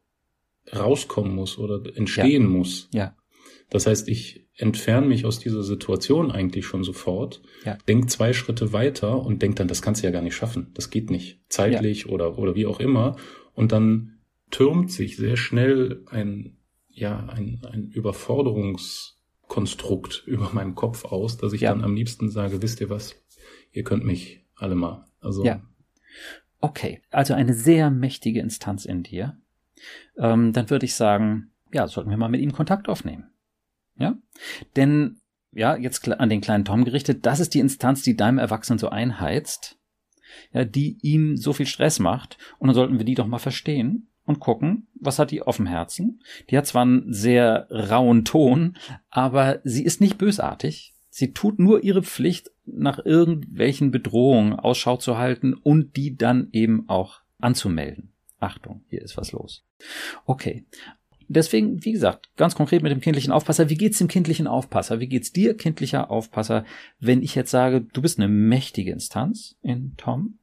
[0.74, 2.48] rauskommen muss oder entstehen ja.
[2.48, 2.88] muss.
[2.92, 3.16] Ja.
[3.70, 7.78] Das heißt, ich entferne mich aus dieser Situation eigentlich schon sofort, ja.
[7.86, 10.70] denk zwei Schritte weiter und denk dann, das kannst du ja gar nicht schaffen.
[10.74, 11.42] Das geht nicht.
[11.48, 12.10] Zeitlich ja.
[12.10, 13.16] oder, oder wie auch immer.
[13.54, 16.56] Und dann türmt sich sehr schnell ein,
[16.88, 21.70] ja, ein, ein Überforderungskonstrukt über meinem Kopf aus, dass ich ja.
[21.70, 23.14] dann am liebsten sage, wisst ihr was?
[23.70, 25.06] Ihr könnt mich alle mal.
[25.20, 25.44] Also.
[25.44, 25.62] Ja.
[26.60, 27.00] Okay.
[27.10, 29.38] Also eine sehr mächtige Instanz in dir
[30.18, 33.30] ähm, dann würde ich sagen, ja, sollten wir mal mit ihm Kontakt aufnehmen.
[33.96, 34.16] Ja?
[34.76, 35.20] Denn,
[35.52, 38.88] ja, jetzt an den kleinen Tom gerichtet, das ist die Instanz, die deinem Erwachsenen so
[38.88, 39.78] einheizt,
[40.52, 42.38] ja, die ihm so viel Stress macht.
[42.58, 45.66] Und dann sollten wir die doch mal verstehen und gucken, was hat die auf dem
[45.66, 46.20] Herzen.
[46.50, 48.76] Die hat zwar einen sehr rauen Ton,
[49.10, 50.94] aber sie ist nicht bösartig.
[51.08, 56.88] Sie tut nur ihre Pflicht, nach irgendwelchen Bedrohungen Ausschau zu halten und die dann eben
[56.88, 58.12] auch anzumelden.
[58.40, 59.64] Achtung, hier ist was los.
[60.26, 60.64] Okay.
[61.30, 63.68] Deswegen, wie gesagt, ganz konkret mit dem kindlichen Aufpasser.
[63.68, 64.98] Wie geht's dem kindlichen Aufpasser?
[64.98, 66.64] Wie geht's dir, kindlicher Aufpasser,
[67.00, 70.38] wenn ich jetzt sage, du bist eine mächtige Instanz in Tom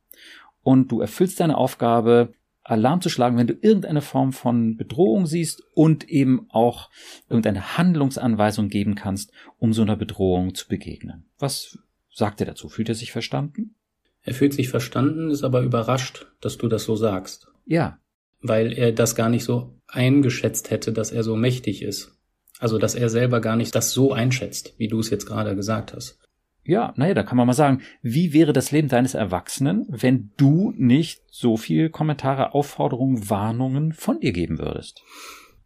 [0.61, 5.63] und du erfüllst deine Aufgabe, Alarm zu schlagen, wenn du irgendeine Form von Bedrohung siehst
[5.73, 6.89] und eben auch
[7.29, 11.25] irgendeine Handlungsanweisung geben kannst, um so einer Bedrohung zu begegnen.
[11.37, 11.77] Was
[12.11, 12.69] sagt er dazu?
[12.69, 13.75] Fühlt er sich verstanden?
[14.23, 17.47] Er fühlt sich verstanden, ist aber überrascht, dass du das so sagst.
[17.65, 17.99] Ja.
[18.41, 22.11] Weil er das gar nicht so eingeschätzt hätte, dass er so mächtig ist.
[22.59, 25.93] Also, dass er selber gar nicht das so einschätzt, wie du es jetzt gerade gesagt
[25.93, 26.19] hast.
[26.63, 30.73] Ja, naja, da kann man mal sagen, wie wäre das Leben deines Erwachsenen, wenn du
[30.75, 35.03] nicht so viel Kommentare, Aufforderungen, Warnungen von dir geben würdest?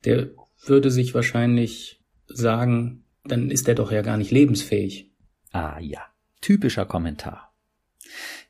[0.03, 0.29] Der
[0.65, 5.09] würde sich wahrscheinlich sagen, dann ist er doch ja gar nicht lebensfähig.
[5.51, 6.01] Ah ja,
[6.41, 7.48] typischer Kommentar.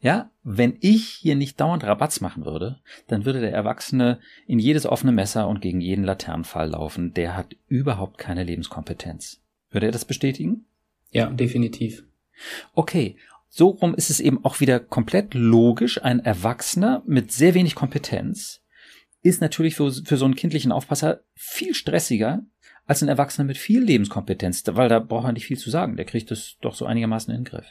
[0.01, 4.85] Ja, wenn ich hier nicht dauernd Rabatz machen würde, dann würde der Erwachsene in jedes
[4.85, 7.13] offene Messer und gegen jeden Laternenfall laufen.
[7.13, 9.41] Der hat überhaupt keine Lebenskompetenz.
[9.71, 10.65] Würde er das bestätigen?
[11.11, 12.03] Ja, definitiv.
[12.73, 13.17] Okay,
[13.49, 16.01] so rum ist es eben auch wieder komplett logisch.
[16.01, 18.61] Ein Erwachsener mit sehr wenig Kompetenz
[19.21, 22.43] ist natürlich für, für so einen kindlichen Aufpasser viel stressiger
[22.85, 25.97] als ein Erwachsener mit viel Lebenskompetenz, weil da braucht er nicht viel zu sagen.
[25.97, 27.65] Der kriegt das doch so einigermaßen in den Griff.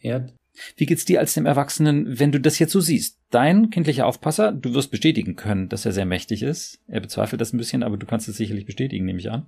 [0.00, 0.26] Ja.
[0.76, 3.18] Wie geht's dir als dem Erwachsenen, wenn du das jetzt so siehst?
[3.30, 6.80] Dein kindlicher Aufpasser, du wirst bestätigen können, dass er sehr mächtig ist.
[6.86, 9.46] Er bezweifelt das ein bisschen, aber du kannst es sicherlich bestätigen, nehme ich an.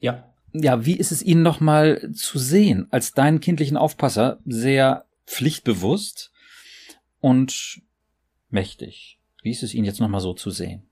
[0.00, 6.32] Ja, ja, wie ist es Ihnen nochmal zu sehen, als deinen kindlichen Aufpasser sehr pflichtbewusst
[7.20, 7.82] und
[8.48, 9.18] mächtig?
[9.42, 10.82] Wie ist es Ihnen jetzt nochmal so zu sehen?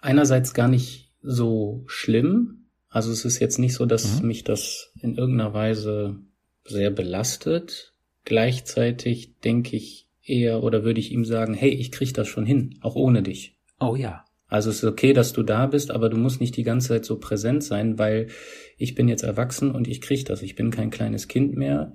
[0.00, 2.66] Einerseits gar nicht so schlimm.
[2.88, 4.28] Also es ist jetzt nicht so, dass mhm.
[4.28, 6.18] mich das in irgendeiner Weise
[6.64, 7.94] sehr belastet.
[8.28, 12.78] Gleichzeitig denke ich eher oder würde ich ihm sagen, hey, ich krieg das schon hin,
[12.82, 13.56] auch ohne dich.
[13.80, 14.26] Oh ja.
[14.48, 17.06] Also es ist okay, dass du da bist, aber du musst nicht die ganze Zeit
[17.06, 18.28] so präsent sein, weil
[18.76, 20.42] ich bin jetzt erwachsen und ich krieg das.
[20.42, 21.94] Ich bin kein kleines Kind mehr.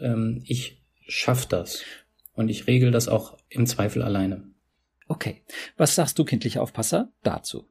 [0.00, 1.82] Ähm, ich schaff das.
[2.34, 4.44] Und ich regel das auch im Zweifel alleine.
[5.08, 5.44] Okay.
[5.78, 7.66] Was sagst du, kindlicher Aufpasser, dazu?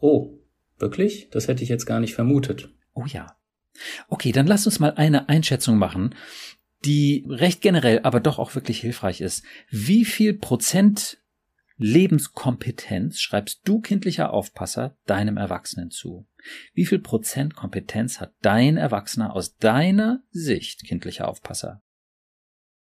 [0.00, 0.38] Oh,
[0.78, 1.28] wirklich?
[1.28, 2.70] Das hätte ich jetzt gar nicht vermutet.
[2.94, 3.36] Oh ja.
[4.08, 6.14] Okay, dann lass uns mal eine Einschätzung machen,
[6.84, 9.44] die recht generell, aber doch auch wirklich hilfreich ist.
[9.70, 11.18] Wie viel Prozent
[11.78, 16.26] Lebenskompetenz schreibst du kindlicher Aufpasser deinem Erwachsenen zu?
[16.72, 21.82] Wie viel Prozent Kompetenz hat dein Erwachsener aus deiner Sicht kindlicher Aufpasser?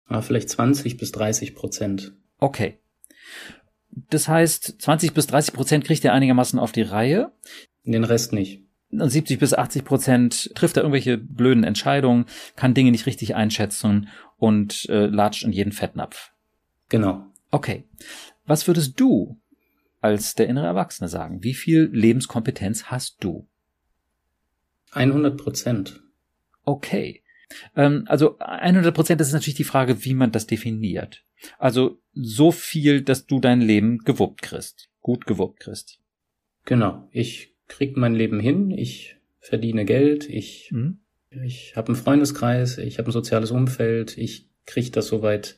[0.06, 2.14] Ah, vielleicht 20 bis 30 Prozent.
[2.40, 2.80] Okay.
[4.10, 7.34] Das heißt, 20 bis 30 Prozent kriegt er einigermaßen auf die Reihe.
[7.84, 8.67] Den Rest nicht.
[8.92, 14.10] Und 70 bis 80 Prozent trifft er irgendwelche blöden Entscheidungen, kann Dinge nicht richtig einschätzen
[14.38, 16.32] und äh, latscht in jeden Fettnapf.
[16.90, 17.26] Genau.
[17.52, 17.84] Okay.
[18.46, 19.40] Was würdest du
[20.00, 21.44] als der innere Erwachsene sagen?
[21.44, 23.48] Wie viel Lebenskompetenz hast du?
[24.92, 26.02] 100 Prozent.
[26.64, 27.24] Okay.
[27.76, 31.24] Ähm, also 100 Prozent, das ist natürlich die Frage, wie man das definiert.
[31.58, 34.90] Also so viel, dass du dein Leben gewuppt kriegst.
[35.02, 36.00] Gut gewuppt kriegst.
[36.66, 37.08] Genau.
[37.12, 38.72] Ich krieg mein Leben hin.
[38.72, 40.30] Ich verdiene Geld.
[40.30, 41.00] Ich, mhm.
[41.30, 42.78] ich habe einen Freundeskreis.
[42.78, 44.18] Ich habe ein soziales Umfeld.
[44.18, 45.58] Ich krieg das soweit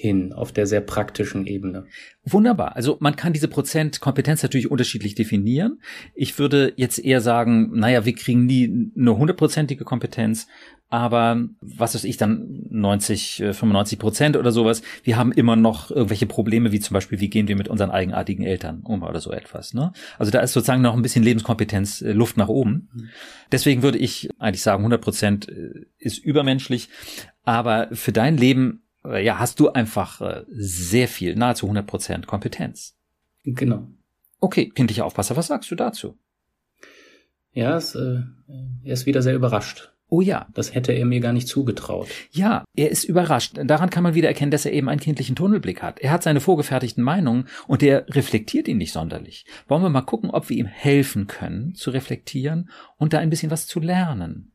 [0.00, 1.84] hin auf der sehr praktischen Ebene.
[2.24, 2.74] Wunderbar.
[2.74, 5.82] Also man kann diese Prozentkompetenz natürlich unterschiedlich definieren.
[6.14, 10.46] Ich würde jetzt eher sagen, naja, wir kriegen nie eine hundertprozentige Kompetenz,
[10.90, 14.82] aber was weiß ich dann 90, 95 äh, Prozent oder sowas.
[15.04, 18.44] Wir haben immer noch irgendwelche Probleme, wie zum Beispiel, wie gehen wir mit unseren eigenartigen
[18.44, 19.72] Eltern um oder so etwas.
[19.72, 19.92] Ne?
[20.18, 22.88] Also da ist sozusagen noch ein bisschen Lebenskompetenz, äh, Luft nach oben.
[22.92, 23.08] Mhm.
[23.52, 26.88] Deswegen würde ich eigentlich sagen, 100 Prozent äh, ist übermenschlich.
[27.44, 32.26] Aber für dein Leben äh, ja, hast du einfach äh, sehr viel, nahezu 100 Prozent
[32.26, 32.96] Kompetenz.
[33.44, 33.88] Genau.
[34.40, 36.18] Okay, kindlicher Aufpasser, was sagst du dazu?
[37.52, 38.22] Ja, es, äh,
[38.82, 39.92] er ist wieder sehr überrascht.
[40.10, 40.48] Oh ja.
[40.54, 42.08] Das hätte er mir gar nicht zugetraut.
[42.32, 43.58] Ja, er ist überrascht.
[43.62, 46.00] Daran kann man wieder erkennen, dass er eben einen kindlichen Tunnelblick hat.
[46.00, 49.46] Er hat seine vorgefertigten Meinungen und er reflektiert ihn nicht sonderlich.
[49.68, 53.52] Wollen wir mal gucken, ob wir ihm helfen können, zu reflektieren und da ein bisschen
[53.52, 54.52] was zu lernen.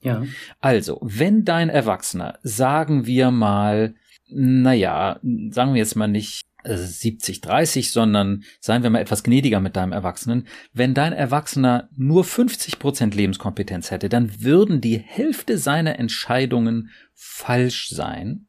[0.00, 0.22] Ja.
[0.60, 3.94] Also, wenn dein Erwachsener, sagen wir mal,
[4.28, 9.60] naja, sagen wir jetzt mal nicht 70, äh, 30, sondern seien wir mal etwas gnädiger
[9.60, 10.46] mit deinem Erwachsenen.
[10.72, 17.88] Wenn dein Erwachsener nur 50 Prozent Lebenskompetenz hätte, dann würden die Hälfte seiner Entscheidungen falsch
[17.90, 18.46] sein.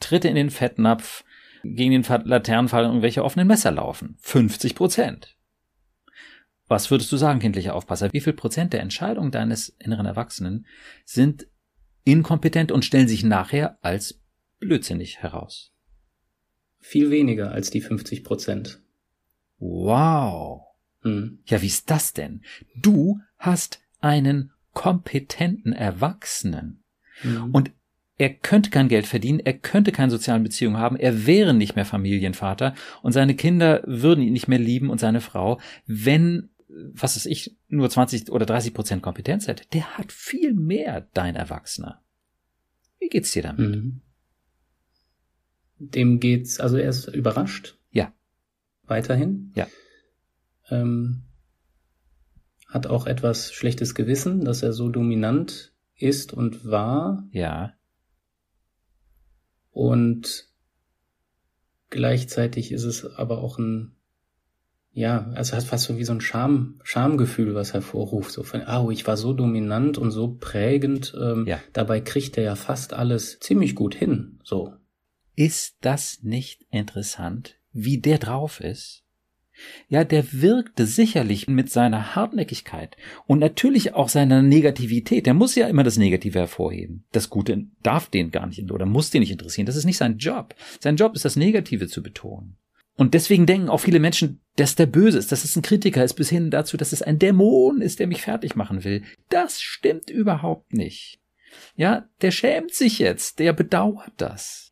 [0.00, 1.24] Tritte in den Fettnapf,
[1.62, 4.16] gegen den Laternenfall und irgendwelche offenen Messer laufen.
[4.20, 5.36] 50 Prozent.
[6.68, 8.12] Was würdest du sagen, kindlicher Aufpasser?
[8.12, 10.66] Wie viel Prozent der Entscheidungen deines inneren Erwachsenen
[11.04, 11.48] sind
[12.04, 14.22] inkompetent und stellen sich nachher als
[14.58, 15.72] blödsinnig heraus?
[16.80, 18.80] Viel weniger als die 50 Prozent.
[19.58, 20.62] Wow.
[21.02, 21.38] Hm.
[21.46, 22.42] Ja, wie ist das denn?
[22.76, 26.82] Du hast einen kompetenten Erwachsenen.
[27.20, 27.50] Hm.
[27.52, 27.70] Und
[28.16, 31.86] er könnte kein Geld verdienen, er könnte keine sozialen Beziehungen haben, er wäre nicht mehr
[31.86, 36.50] Familienvater und seine Kinder würden ihn nicht mehr lieben und seine Frau, wenn
[36.92, 41.36] was weiß ich, nur 20 oder 30 Prozent Kompetenz hätte, der hat viel mehr, dein
[41.36, 42.02] Erwachsener.
[42.98, 43.76] Wie geht's dir damit?
[43.76, 44.00] Mhm.
[45.80, 47.78] Dem geht's, also er ist überrascht.
[47.90, 48.12] Ja.
[48.84, 49.52] Weiterhin.
[49.54, 49.66] Ja.
[50.68, 51.22] ähm,
[52.68, 57.26] hat auch etwas schlechtes Gewissen, dass er so dominant ist und war.
[57.32, 57.72] Ja.
[59.70, 60.48] Und
[61.88, 63.96] gleichzeitig ist es aber auch ein,
[64.92, 68.30] ja, also hat fast so wie so ein Scham, Schamgefühl, was hervorruft.
[68.30, 71.14] So von, oh, ich war so dominant und so prägend.
[71.20, 71.58] Ähm, ja.
[71.72, 74.40] Dabei kriegt er ja fast alles ziemlich gut hin.
[74.44, 74.74] So.
[75.36, 79.04] Ist das nicht interessant, wie der drauf ist?
[79.88, 85.26] Ja, der wirkte sicherlich mit seiner Hartnäckigkeit und natürlich auch seiner Negativität.
[85.26, 87.04] Der muss ja immer das Negative hervorheben.
[87.12, 89.66] Das Gute darf den gar nicht oder muss den nicht interessieren.
[89.66, 90.54] Das ist nicht sein Job.
[90.78, 92.56] Sein Job ist das Negative zu betonen.
[92.96, 96.14] Und deswegen denken auch viele Menschen, dass der böse ist, dass es ein Kritiker ist,
[96.14, 99.02] bis hin dazu, dass es ein Dämon ist, der mich fertig machen will.
[99.30, 101.18] Das stimmt überhaupt nicht.
[101.76, 104.69] Ja, der schämt sich jetzt, der bedauert das.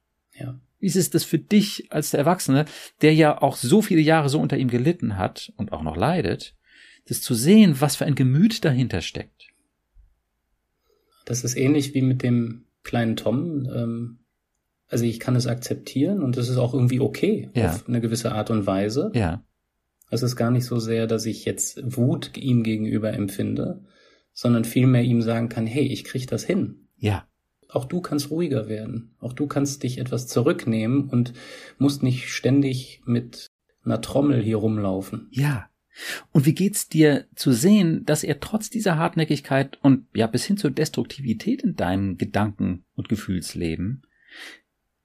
[0.81, 2.65] Ist es das für dich als der Erwachsene,
[3.03, 6.55] der ja auch so viele Jahre so unter ihm gelitten hat und auch noch leidet,
[7.07, 9.49] das zu sehen, was für ein Gemüt dahinter steckt?
[11.25, 13.69] Das ist ähnlich wie mit dem kleinen Tom.
[13.75, 14.19] Ähm,
[14.87, 17.71] also ich kann es akzeptieren und es ist auch irgendwie okay ja.
[17.71, 19.11] auf eine gewisse Art und Weise.
[19.15, 19.45] Ja.
[20.11, 23.85] Es ist gar nicht so sehr, dass ich jetzt Wut ihm gegenüber empfinde,
[24.33, 26.89] sondern vielmehr ihm sagen kann, hey, ich krieg das hin.
[26.97, 27.28] Ja
[27.69, 29.15] auch du kannst ruhiger werden.
[29.21, 31.35] Auch du kannst dich etwas zurücknehmen und
[31.79, 33.51] musst nicht ständig mit
[33.85, 35.29] einer Trommel hier rumlaufen.
[35.31, 35.69] Ja.
[36.33, 40.57] Und wie geht's dir zu sehen, dass er trotz dieser Hartnäckigkeit und ja bis hin
[40.57, 44.03] zur Destruktivität in deinem Gedanken- und Gefühlsleben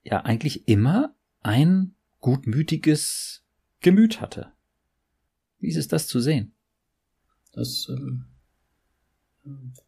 [0.04, 3.44] ja eigentlich immer ein gutmütiges
[3.82, 4.52] Gemüt hatte?
[5.60, 6.54] Wie ist es das zu sehen?
[7.54, 8.26] Das ähm,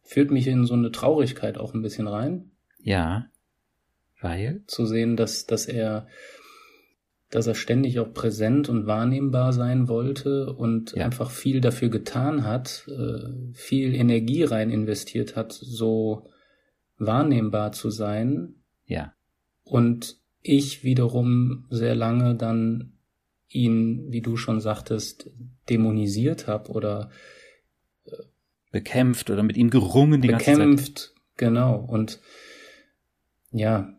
[0.02, 2.50] führt mich in so eine Traurigkeit auch ein bisschen rein.
[2.86, 3.26] Ja.
[4.20, 4.62] Weil?
[4.68, 6.06] Zu sehen, dass, dass er,
[7.30, 11.04] dass er ständig auch präsent und wahrnehmbar sein wollte und ja.
[11.04, 16.30] einfach viel dafür getan hat, äh, viel Energie rein investiert hat, so
[16.96, 18.54] wahrnehmbar zu sein.
[18.86, 19.14] Ja.
[19.64, 22.92] Und ich wiederum sehr lange dann
[23.48, 25.28] ihn, wie du schon sagtest,
[25.68, 27.10] dämonisiert habe oder
[28.04, 28.12] äh,
[28.70, 31.14] bekämpft oder mit ihm gerungen die bekämpft, ganze Zeit.
[31.36, 31.76] Genau.
[31.80, 32.20] Und
[33.56, 33.92] ja,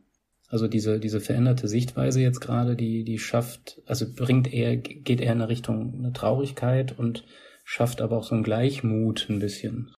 [0.49, 5.33] also diese, diese veränderte Sichtweise jetzt gerade, die, die schafft, also bringt eher, geht eher
[5.33, 7.25] in eine Richtung eine Traurigkeit und
[7.65, 9.93] schafft aber auch so einen Gleichmut ein bisschen.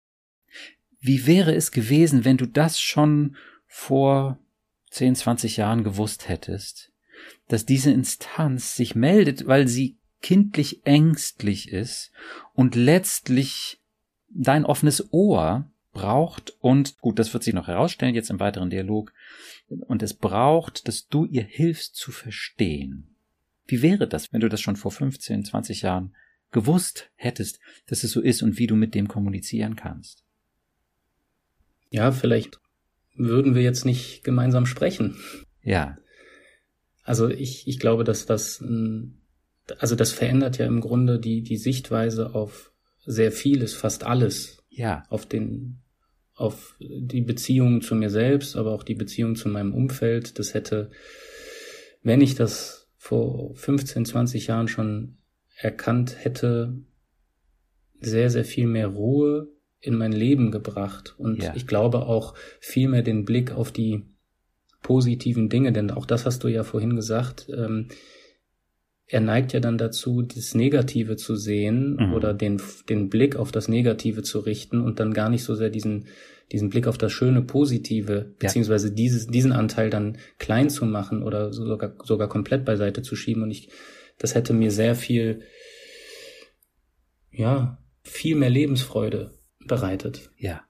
[0.99, 3.35] Wie wäre es gewesen, wenn du das schon
[3.67, 4.39] vor
[4.89, 6.91] 10, 20 Jahren gewusst hättest,
[7.47, 12.11] dass diese Instanz sich meldet, weil sie kindlich ängstlich ist
[12.53, 13.79] und letztlich
[14.29, 19.13] dein offenes Ohr braucht und, gut, das wird sich noch herausstellen jetzt im weiteren Dialog,
[19.67, 23.15] und es braucht, dass du ihr hilfst zu verstehen.
[23.67, 26.15] Wie wäre das, wenn du das schon vor 15, 20 Jahren
[26.51, 30.23] gewusst hättest, dass es so ist und wie du mit dem kommunizieren kannst?
[31.91, 32.59] Ja, vielleicht
[33.15, 35.17] würden wir jetzt nicht gemeinsam sprechen.
[35.61, 35.97] Ja.
[37.03, 38.63] Also ich, ich glaube, dass das,
[39.77, 42.71] also das verändert ja im Grunde die, die Sichtweise auf
[43.05, 44.58] sehr vieles, fast alles.
[44.69, 45.03] Ja.
[45.09, 45.79] Auf den,
[46.35, 50.39] auf die Beziehung zu mir selbst, aber auch die Beziehung zu meinem Umfeld.
[50.39, 50.91] Das hätte,
[52.01, 55.17] wenn ich das vor 15, 20 Jahren schon
[55.55, 56.77] erkannt hätte,
[57.99, 61.15] sehr, sehr viel mehr Ruhe in mein Leben gebracht.
[61.17, 61.53] Und ja.
[61.55, 64.05] ich glaube auch viel mehr den Blick auf die
[64.81, 67.49] positiven Dinge, denn auch das hast du ja vorhin gesagt.
[67.49, 67.89] Ähm,
[69.09, 72.13] er neigt ja dann dazu, das Negative zu sehen mhm.
[72.13, 75.71] oder den, den Blick auf das Negative zu richten und dann gar nicht so sehr
[75.71, 76.05] diesen,
[76.51, 81.51] diesen Blick auf das schöne Positive, beziehungsweise dieses, diesen Anteil dann klein zu machen oder
[81.51, 83.41] sogar, sogar komplett beiseite zu schieben.
[83.41, 83.69] Und ich,
[84.19, 85.41] das hätte mir sehr viel,
[87.31, 90.29] ja, viel mehr Lebensfreude bereitet.
[90.37, 90.68] Ja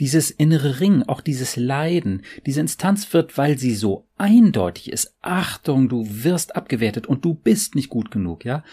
[0.00, 5.88] dieses innere Ring, auch dieses Leiden, diese Instanz wird, weil sie so eindeutig ist, Achtung,
[5.88, 8.64] du wirst abgewertet und du bist nicht gut genug, ja?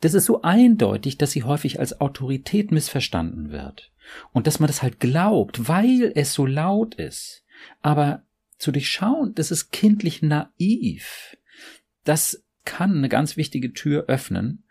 [0.00, 3.92] Das ist so eindeutig, dass sie häufig als Autorität missverstanden wird.
[4.32, 7.44] Und dass man das halt glaubt, weil es so laut ist.
[7.82, 8.24] Aber
[8.58, 11.36] zu durchschauen, das ist kindlich naiv.
[12.04, 14.64] Das kann eine ganz wichtige Tür öffnen.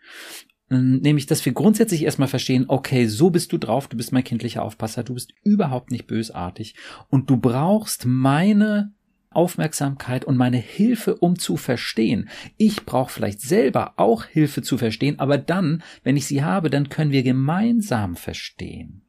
[0.72, 4.62] Nämlich, dass wir grundsätzlich erstmal verstehen, okay, so bist du drauf, du bist mein kindlicher
[4.62, 6.76] Aufpasser, du bist überhaupt nicht bösartig
[7.08, 8.92] und du brauchst meine
[9.30, 12.28] Aufmerksamkeit und meine Hilfe, um zu verstehen.
[12.56, 16.88] Ich brauche vielleicht selber auch Hilfe zu verstehen, aber dann, wenn ich sie habe, dann
[16.88, 19.02] können wir gemeinsam verstehen.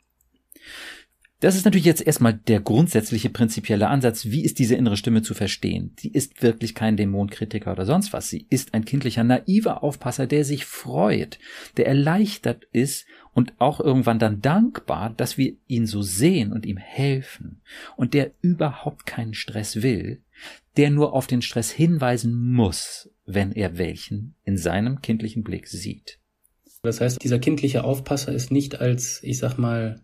[1.42, 4.26] Das ist natürlich jetzt erstmal der grundsätzliche prinzipielle Ansatz.
[4.26, 5.92] Wie ist diese innere Stimme zu verstehen?
[6.00, 8.30] Sie ist wirklich kein Dämonkritiker oder sonst was.
[8.30, 11.40] Sie ist ein kindlicher, naiver Aufpasser, der sich freut,
[11.78, 16.78] der erleichtert ist und auch irgendwann dann dankbar, dass wir ihn so sehen und ihm
[16.78, 17.62] helfen
[17.98, 20.22] und der überhaupt keinen Stress will,
[20.78, 26.20] der nur auf den Stress hinweisen muss, wenn er welchen in seinem kindlichen Blick sieht.
[26.84, 30.02] Das heißt, dieser kindliche Aufpasser ist nicht als, ich sag mal,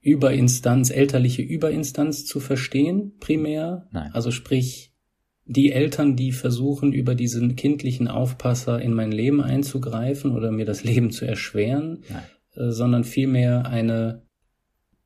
[0.00, 3.86] Überinstanz, elterliche Überinstanz zu verstehen, primär.
[3.92, 4.10] Nein.
[4.12, 4.94] Also sprich,
[5.44, 10.84] die Eltern, die versuchen, über diesen kindlichen Aufpasser in mein Leben einzugreifen oder mir das
[10.84, 12.04] Leben zu erschweren,
[12.54, 14.22] äh, sondern vielmehr eine,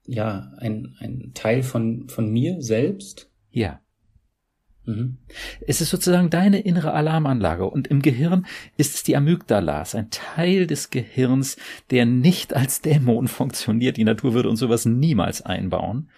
[0.06, 3.30] ja, ein, ein Teil von, von mir selbst.
[3.50, 3.80] Ja.
[4.86, 5.16] Mhm.
[5.66, 10.66] Es ist sozusagen deine innere Alarmanlage und im Gehirn ist es die Amygdalas, ein Teil
[10.66, 11.56] des Gehirns,
[11.90, 13.96] der nicht als Dämon funktioniert.
[13.96, 16.10] Die Natur würde uns sowas niemals einbauen,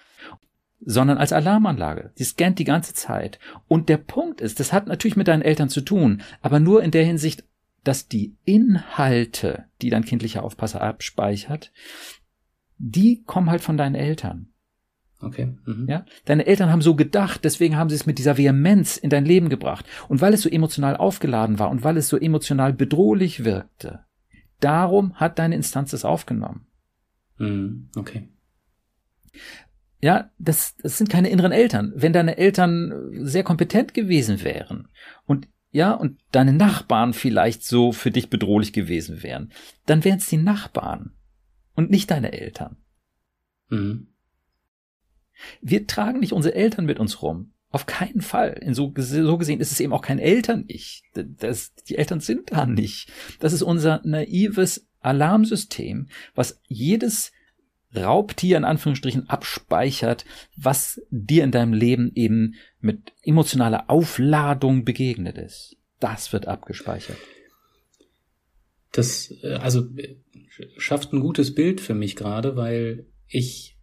[0.81, 2.12] sondern als Alarmanlage.
[2.19, 3.39] Die scannt die ganze Zeit.
[3.69, 6.91] Und der Punkt ist, das hat natürlich mit deinen Eltern zu tun, aber nur in
[6.91, 7.45] der Hinsicht,
[7.85, 11.73] dass die Inhalte, die dein kindlicher Aufpasser abspeichert,
[12.79, 14.49] die kommen halt von deinen Eltern.
[15.21, 15.55] Okay.
[15.64, 15.87] Mhm.
[15.89, 19.25] Ja, deine Eltern haben so gedacht, deswegen haben sie es mit dieser Vehemenz in dein
[19.25, 19.87] Leben gebracht.
[20.09, 24.05] Und weil es so emotional aufgeladen war und weil es so emotional bedrohlich wirkte,
[24.61, 26.67] darum hat deine Instanz es aufgenommen.
[27.39, 27.89] Mhm.
[27.97, 28.29] Okay.
[30.01, 31.93] Ja, das, das sind keine inneren Eltern.
[31.97, 32.93] Wenn deine Eltern
[33.25, 34.89] sehr kompetent gewesen wären
[35.25, 39.53] und ja, und deine Nachbarn vielleicht so für dich bedrohlich gewesen wären,
[39.85, 41.12] dann wären es die Nachbarn
[41.75, 42.77] und nicht deine Eltern.
[43.69, 44.09] Mhm.
[45.61, 47.53] Wir tragen nicht unsere Eltern mit uns rum.
[47.70, 48.59] Auf keinen Fall.
[48.62, 51.03] In so, so gesehen ist es eben auch kein Eltern-Ich.
[51.14, 53.11] Die Eltern sind da nicht.
[53.41, 57.32] Das ist unser naives Alarmsystem, was jedes
[57.95, 60.24] Raubtier in Anführungsstrichen abspeichert,
[60.57, 65.76] was dir in deinem Leben eben mit emotionaler Aufladung begegnet ist.
[66.01, 67.16] Das wird abgespeichert.
[68.93, 70.16] Das, äh, also, äh,
[70.78, 73.76] schafft ein gutes Bild für mich gerade, weil ich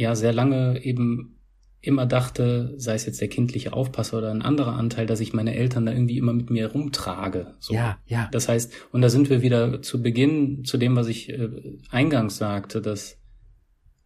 [0.00, 1.36] ja sehr lange eben
[1.82, 5.54] immer dachte, sei es jetzt der kindliche Aufpasser oder ein anderer Anteil, dass ich meine
[5.54, 7.54] Eltern da irgendwie immer mit mir rumtrage.
[7.58, 7.72] So.
[7.72, 8.28] Ja, ja.
[8.32, 11.48] Das heißt, und da sind wir wieder zu Beginn zu dem, was ich äh,
[11.90, 13.18] eingangs sagte, dass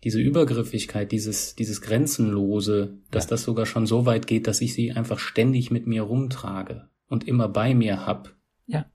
[0.04, 3.30] diese Übergriffigkeit, dieses, dieses Grenzenlose, dass ja.
[3.30, 7.26] das sogar schon so weit geht, dass ich sie einfach ständig mit mir rumtrage und
[7.26, 8.36] immer bei mir hab.
[8.66, 8.86] Ja.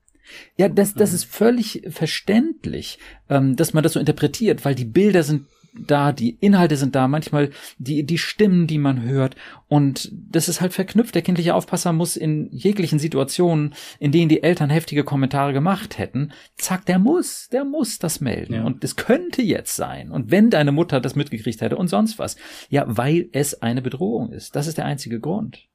[0.56, 2.98] Ja, das, das ist völlig verständlich,
[3.28, 7.08] ähm, dass man das so interpretiert, weil die Bilder sind da, die Inhalte sind da,
[7.08, 9.36] manchmal die, die Stimmen, die man hört.
[9.68, 11.14] Und das ist halt verknüpft.
[11.14, 16.32] Der kindliche Aufpasser muss in jeglichen Situationen, in denen die Eltern heftige Kommentare gemacht hätten,
[16.56, 18.54] zack, der muss, der muss das melden.
[18.54, 18.64] Ja.
[18.64, 20.10] Und es könnte jetzt sein.
[20.10, 22.36] Und wenn deine Mutter das mitgekriegt hätte und sonst was.
[22.68, 24.56] Ja, weil es eine Bedrohung ist.
[24.56, 25.68] Das ist der einzige Grund.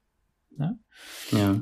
[0.58, 0.74] Ja.
[1.32, 1.60] ja.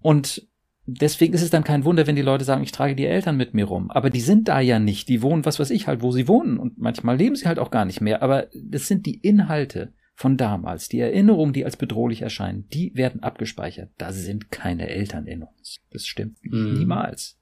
[0.00, 0.46] Und
[0.86, 3.54] deswegen ist es dann kein Wunder, wenn die Leute sagen, ich trage die Eltern mit
[3.54, 3.90] mir rum.
[3.90, 5.08] Aber die sind da ja nicht.
[5.08, 6.58] Die wohnen, was weiß ich halt, wo sie wohnen.
[6.58, 8.22] Und manchmal leben sie halt auch gar nicht mehr.
[8.22, 13.22] Aber das sind die Inhalte von damals, die Erinnerungen, die als bedrohlich erscheinen, die werden
[13.22, 13.90] abgespeichert.
[13.98, 15.80] Da sind keine Eltern in uns.
[15.90, 16.74] Das stimmt mhm.
[16.74, 17.36] niemals.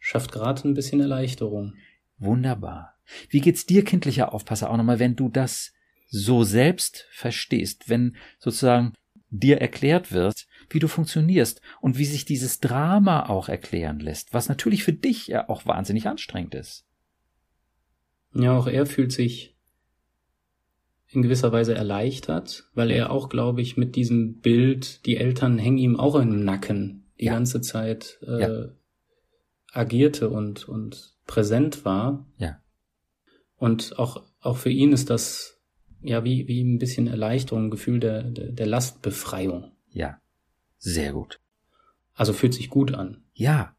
[0.00, 1.74] Schafft gerade ein bisschen Erleichterung.
[2.18, 2.94] Wunderbar.
[3.30, 5.72] Wie geht's dir, kindlicher Aufpasser, auch nochmal, wenn du das
[6.08, 8.94] so selbst verstehst, wenn sozusagen
[9.30, 14.48] dir erklärt wird, wie du funktionierst und wie sich dieses Drama auch erklären lässt, was
[14.48, 16.86] natürlich für dich ja auch wahnsinnig anstrengend ist.
[18.34, 19.56] Ja, auch er fühlt sich
[21.10, 25.78] in gewisser Weise erleichtert, weil er auch, glaube ich, mit diesem Bild, die Eltern hängen
[25.78, 27.32] ihm auch im Nacken die ja.
[27.32, 28.68] ganze Zeit äh, ja.
[29.72, 32.26] agierte und, und präsent war.
[32.38, 32.60] Ja.
[33.56, 35.60] Und auch, auch für ihn ist das
[36.00, 39.72] ja wie, wie ein bisschen Erleichterung, ein Gefühl der, der, der Lastbefreiung.
[39.90, 40.20] Ja.
[40.78, 41.40] Sehr gut.
[42.14, 43.22] Also fühlt sich gut an.
[43.34, 43.74] Ja.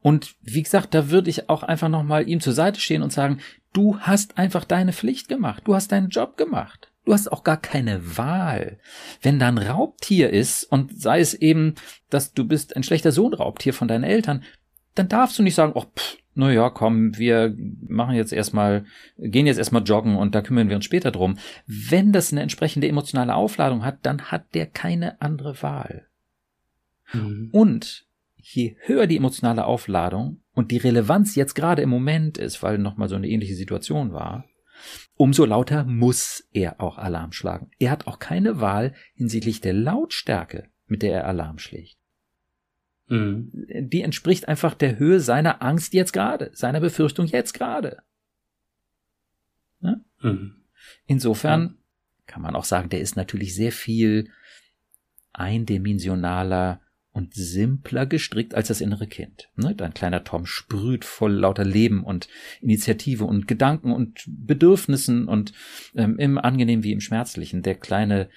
[0.00, 3.38] Und wie gesagt, da würde ich auch einfach nochmal ihm zur Seite stehen und sagen,
[3.72, 5.62] du hast einfach deine Pflicht gemacht.
[5.66, 6.90] Du hast deinen Job gemacht.
[7.04, 8.78] Du hast auch gar keine Wahl.
[9.22, 11.74] Wenn da ein Raubtier ist und sei es eben,
[12.10, 14.42] dass du bist ein schlechter Sohn Raubtier von deinen Eltern,
[14.94, 17.54] dann darfst du nicht sagen, oh, pff, na ja, komm, wir
[17.86, 18.86] machen jetzt erstmal,
[19.18, 21.38] gehen jetzt erstmal joggen und da kümmern wir uns später drum.
[21.66, 26.06] Wenn das eine entsprechende emotionale Aufladung hat, dann hat der keine andere Wahl.
[27.12, 27.50] Mhm.
[27.52, 32.78] Und je höher die emotionale Aufladung und die Relevanz jetzt gerade im Moment ist, weil
[32.78, 34.44] nochmal so eine ähnliche Situation war,
[35.16, 37.70] umso lauter muss er auch Alarm schlagen.
[37.78, 41.96] Er hat auch keine Wahl hinsichtlich der Lautstärke, mit der er Alarm schlägt.
[43.08, 43.50] Mhm.
[43.68, 48.02] Die entspricht einfach der Höhe seiner Angst jetzt gerade, seiner Befürchtung jetzt gerade.
[49.80, 50.04] Ne?
[50.20, 50.64] Mhm.
[51.06, 51.74] Insofern ja.
[52.26, 54.30] kann man auch sagen, der ist natürlich sehr viel
[55.32, 56.80] eindimensionaler
[57.14, 59.48] und simpler gestrickt als das innere Kind.
[59.54, 59.74] Ne?
[59.74, 62.28] Dein kleiner Tom sprüht voll lauter Leben und
[62.60, 65.52] Initiative und Gedanken und Bedürfnissen und
[65.94, 67.62] ähm, im Angenehmen wie im Schmerzlichen.
[67.62, 68.28] Der kleine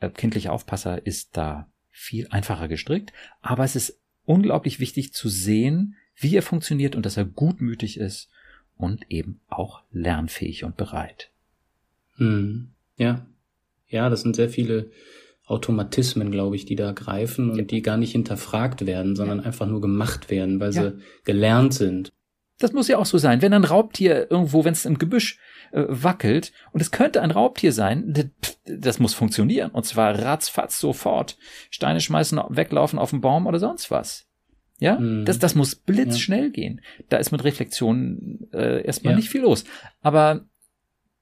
[0.00, 3.12] äh, kindliche Aufpasser ist da viel einfacher gestrickt,
[3.42, 8.28] aber es ist unglaublich wichtig zu sehen, wie er funktioniert und dass er gutmütig ist
[8.76, 11.30] und eben auch lernfähig und bereit.
[12.16, 12.72] Hm.
[12.96, 13.24] Ja.
[13.88, 14.90] Ja, das sind sehr viele
[15.46, 17.64] Automatismen, glaube ich, die da greifen und ja.
[17.64, 19.44] die gar nicht hinterfragt werden, sondern ja.
[19.44, 20.82] einfach nur gemacht werden, weil ja.
[20.82, 22.12] sie gelernt sind.
[22.58, 23.42] Das muss ja auch so sein.
[23.42, 25.38] Wenn ein Raubtier irgendwo, wenn es im Gebüsch
[25.72, 28.32] äh, wackelt, und es könnte ein Raubtier sein,
[28.64, 29.70] das muss funktionieren.
[29.70, 31.36] Und zwar ratzfatz sofort.
[31.70, 34.26] Steine schmeißen, weglaufen auf den Baum oder sonst was.
[34.78, 35.24] Ja, mhm.
[35.24, 36.80] das, das muss blitzschnell gehen.
[37.08, 39.64] Da ist mit Reflexion äh, erstmal nicht viel los.
[40.02, 40.46] Aber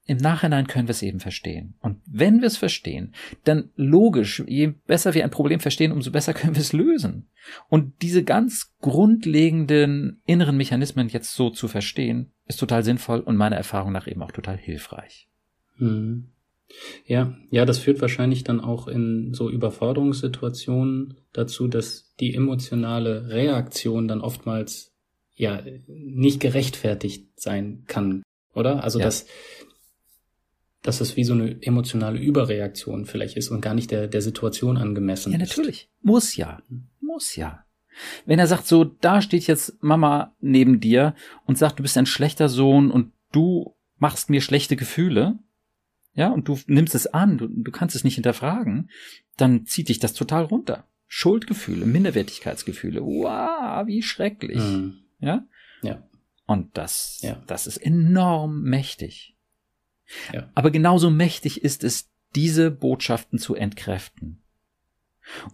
[0.07, 1.75] im Nachhinein können wir es eben verstehen.
[1.81, 6.35] Und wenn wir es verstehen, dann logisch, je besser wir ein Problem verstehen, umso besser
[6.35, 7.29] können wir es lösen.
[7.69, 13.57] Und diese ganz grundlegenden inneren Mechanismen jetzt so zu verstehen, ist total sinnvoll und meiner
[13.57, 15.29] Erfahrung nach eben auch total hilfreich.
[15.77, 16.29] Hm.
[17.07, 24.09] Ja, ja, das führt wahrscheinlich dann auch in so Überforderungssituationen dazu, dass die emotionale Reaktion
[24.09, 24.93] dann oftmals
[25.35, 28.23] ja nicht gerechtfertigt sein kann,
[28.55, 28.83] oder?
[28.83, 29.05] Also ja.
[29.05, 29.27] dass
[30.85, 34.77] dass es wie so eine emotionale Überreaktion vielleicht ist und gar nicht der, der Situation
[34.77, 35.41] angemessen ist.
[35.41, 35.89] Ja, natürlich.
[36.03, 36.63] Muss ja.
[37.01, 37.65] Muss ja.
[38.27, 41.15] Wenn er sagt, so, da steht jetzt Mama neben dir
[41.47, 45.39] und sagt, du bist ein schlechter Sohn und du machst mir schlechte Gefühle,
[46.13, 48.91] ja, und du nimmst es an, du, du kannst es nicht hinterfragen,
[49.39, 50.87] dann zieht dich das total runter.
[51.07, 54.99] Schuldgefühle, Minderwertigkeitsgefühle, wow, wie schrecklich, mhm.
[55.19, 55.47] ja?
[55.83, 56.03] Ja.
[56.47, 57.43] Und das, ja.
[57.47, 59.34] das ist enorm mächtig.
[60.33, 60.51] Ja.
[60.55, 64.43] Aber genauso mächtig ist es, diese Botschaften zu entkräften.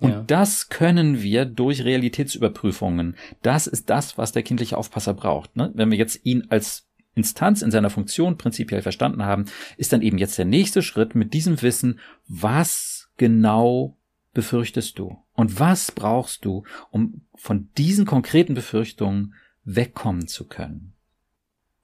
[0.01, 0.23] Und ja.
[0.23, 3.17] das können wir durch Realitätsüberprüfungen.
[3.43, 5.57] Das ist das, was der kindliche Aufpasser braucht.
[5.57, 5.71] Ne?
[5.75, 9.45] Wenn wir jetzt ihn als Instanz in seiner Funktion prinzipiell verstanden haben,
[9.77, 13.97] ist dann eben jetzt der nächste Schritt mit diesem Wissen, was genau
[14.33, 15.19] befürchtest du?
[15.35, 19.35] Und was brauchst du, um von diesen konkreten Befürchtungen
[19.65, 20.95] wegkommen zu können?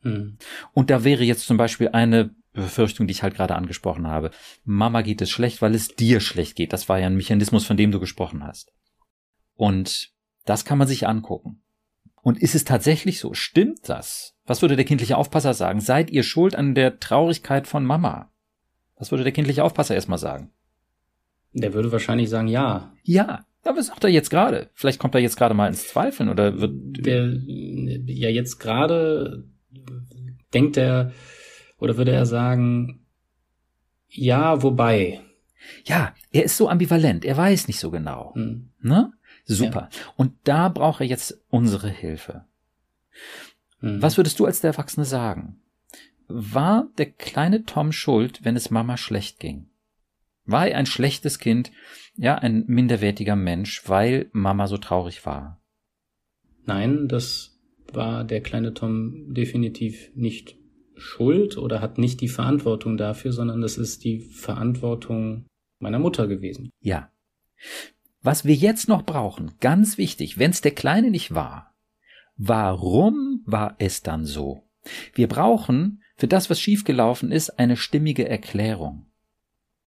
[0.02, 0.38] Hm.
[0.72, 2.30] Und da wäre jetzt zum Beispiel eine
[2.62, 4.30] Befürchtung, die ich halt gerade angesprochen habe.
[4.64, 6.72] Mama geht es schlecht, weil es dir schlecht geht.
[6.72, 8.72] Das war ja ein Mechanismus, von dem du gesprochen hast.
[9.54, 10.10] Und
[10.44, 11.62] das kann man sich angucken.
[12.22, 13.34] Und ist es tatsächlich so?
[13.34, 14.34] Stimmt das?
[14.46, 15.80] Was würde der kindliche Aufpasser sagen?
[15.80, 18.32] Seid ihr schuld an der Traurigkeit von Mama?
[18.96, 20.50] Was würde der kindliche Aufpasser erstmal sagen?
[21.52, 22.92] Der würde wahrscheinlich sagen, ja.
[23.02, 23.44] Ja.
[23.64, 24.70] Aber was sagt er jetzt gerade?
[24.74, 26.72] Vielleicht kommt er jetzt gerade mal ins Zweifeln oder wird.
[26.74, 29.44] Der, ja, jetzt gerade
[30.54, 31.12] denkt er,
[31.86, 33.06] oder würde er sagen,
[34.08, 35.20] ja, wobei?
[35.84, 38.34] Ja, er ist so ambivalent, er weiß nicht so genau.
[38.34, 38.70] Hm.
[38.80, 39.12] Ne?
[39.44, 39.88] Super.
[39.92, 39.98] Ja.
[40.16, 42.44] Und da braucht er jetzt unsere Hilfe.
[43.78, 44.02] Hm.
[44.02, 45.60] Was würdest du als der Erwachsene sagen?
[46.26, 49.68] War der kleine Tom schuld, wenn es Mama schlecht ging?
[50.44, 51.70] War er ein schlechtes Kind,
[52.16, 55.60] ja, ein minderwertiger Mensch, weil Mama so traurig war?
[56.64, 57.60] Nein, das
[57.92, 60.56] war der kleine Tom definitiv nicht
[60.96, 65.46] schuld oder hat nicht die Verantwortung dafür, sondern das ist die Verantwortung
[65.78, 66.70] meiner Mutter gewesen.
[66.80, 67.10] Ja.
[68.22, 71.74] Was wir jetzt noch brauchen, ganz wichtig, wenn es der Kleine nicht war,
[72.36, 74.62] warum war es dann so?
[75.14, 79.06] Wir brauchen für das, was schiefgelaufen ist, eine stimmige Erklärung.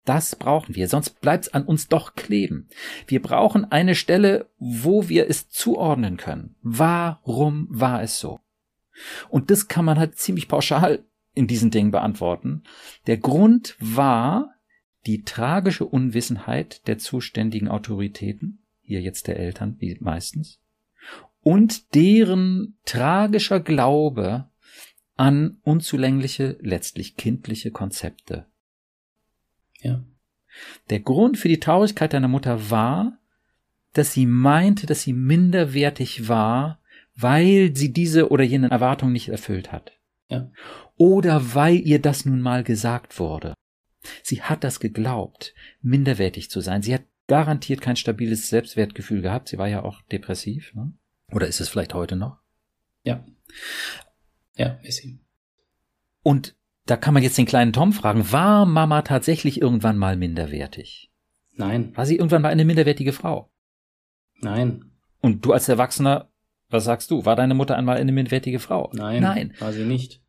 [0.04, 2.70] Das brauchen wir, sonst bleibt's an uns doch kleben.
[3.08, 6.56] Wir brauchen eine Stelle, wo wir es zuordnen können.
[6.62, 8.39] Warum war es so?
[9.30, 12.64] Und das kann man halt ziemlich pauschal in diesen Dingen beantworten.
[13.06, 14.54] Der Grund war
[15.06, 20.60] die tragische Unwissenheit der zuständigen Autoritäten, hier jetzt der Eltern, wie meistens,
[21.41, 24.50] und deren tragischer Glaube
[25.16, 28.45] an unzulängliche, letztlich kindliche Konzepte.
[29.80, 30.04] Ja.
[30.89, 33.20] Der Grund für die Traurigkeit deiner Mutter war,
[33.93, 36.80] dass sie meinte, dass sie minderwertig war
[37.18, 39.91] weil sie diese oder jene Erwartung nicht erfüllt hat.
[40.30, 40.51] Ja.
[40.95, 43.53] Oder weil ihr das nun mal gesagt wurde.
[44.24, 46.82] Sie hat das geglaubt, minderwertig zu sein.
[46.82, 49.49] Sie hat garantiert kein stabiles Selbstwertgefühl gehabt.
[49.49, 50.74] Sie war ja auch depressiv.
[50.76, 50.93] Ne?
[51.32, 52.38] Oder ist es vielleicht heute noch?
[53.03, 53.26] Ja.
[54.55, 55.20] Ja, ist sie.
[56.24, 56.55] Und
[56.86, 61.11] da kann man jetzt den kleinen Tom fragen, war Mama tatsächlich irgendwann mal minderwertig?
[61.53, 61.95] Nein.
[61.97, 63.51] War sie irgendwann mal eine minderwertige Frau?
[64.39, 64.91] Nein.
[65.20, 66.30] Und du als Erwachsener
[66.70, 67.26] was sagst du?
[67.26, 68.91] War deine Mutter einmal eine minderwertige Frau?
[68.93, 69.22] Nein.
[69.22, 69.53] Nein.
[69.59, 70.22] War sie nicht.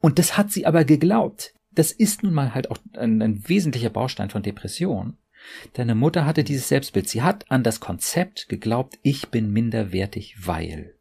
[0.00, 1.54] Und das hat sie aber geglaubt.
[1.72, 5.16] das ist nun mal halt auch ein, ein wesentlicher Baustein von Depression.
[5.74, 7.08] Deine Mutter hatte dieses Selbstbild.
[7.08, 10.94] Sie hat an das Konzept geglaubt, ich bin minderwertig, weil.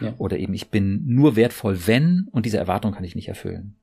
[0.00, 0.14] Ja.
[0.18, 3.76] Oder eben, ich bin nur wertvoll, wenn, und diese Erwartung kann ich nicht erfüllen.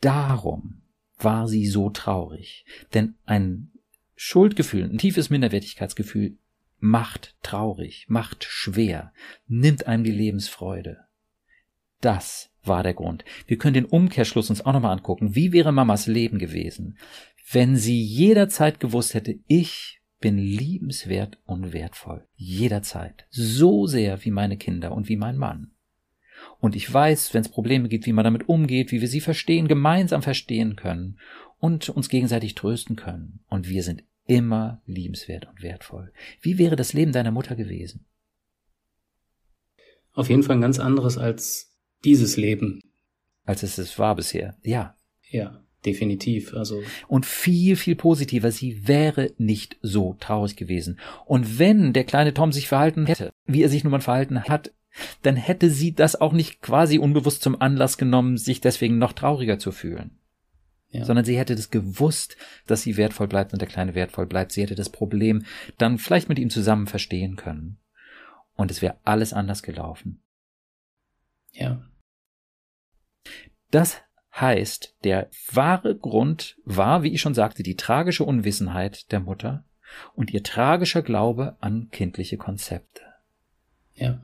[0.00, 0.82] Darum
[1.18, 2.64] war sie so traurig.
[2.92, 3.72] Denn ein
[4.14, 6.36] Schuldgefühl, ein tiefes Minderwertigkeitsgefühl
[6.84, 9.14] macht traurig, macht schwer,
[9.46, 10.98] nimmt einem die Lebensfreude.
[12.02, 13.24] Das war der Grund.
[13.46, 15.34] Wir können den Umkehrschluss uns auch nochmal angucken.
[15.34, 16.98] Wie wäre Mamas Leben gewesen,
[17.50, 22.26] wenn sie jederzeit gewusst hätte, ich bin liebenswert und wertvoll.
[22.34, 23.26] Jederzeit.
[23.30, 25.72] So sehr wie meine Kinder und wie mein Mann.
[26.60, 29.68] Und ich weiß, wenn es Probleme gibt, wie man damit umgeht, wie wir sie verstehen,
[29.68, 31.18] gemeinsam verstehen können
[31.58, 33.40] und uns gegenseitig trösten können.
[33.48, 36.12] Und wir sind immer liebenswert und wertvoll.
[36.40, 38.04] Wie wäre das Leben deiner Mutter gewesen?
[40.12, 42.80] Auf jeden Fall ein ganz anderes als dieses Leben.
[43.44, 44.96] Als es es war bisher, ja.
[45.28, 46.54] Ja, definitiv.
[46.54, 46.82] Also.
[47.08, 50.98] Und viel, viel positiver, sie wäre nicht so traurig gewesen.
[51.26, 54.72] Und wenn der kleine Tom sich verhalten hätte, wie er sich nun mal verhalten hat,
[55.22, 59.58] dann hätte sie das auch nicht quasi unbewusst zum Anlass genommen, sich deswegen noch trauriger
[59.58, 60.12] zu fühlen.
[60.94, 61.04] Ja.
[61.04, 62.36] Sondern sie hätte das gewusst,
[62.66, 64.52] dass sie wertvoll bleibt und der Kleine wertvoll bleibt.
[64.52, 65.44] Sie hätte das Problem
[65.76, 67.78] dann vielleicht mit ihm zusammen verstehen können.
[68.54, 70.22] Und es wäre alles anders gelaufen.
[71.52, 71.82] Ja.
[73.72, 74.00] Das
[74.32, 79.64] heißt, der wahre Grund war, wie ich schon sagte, die tragische Unwissenheit der Mutter
[80.14, 83.02] und ihr tragischer Glaube an kindliche Konzepte.
[83.94, 84.22] Ja.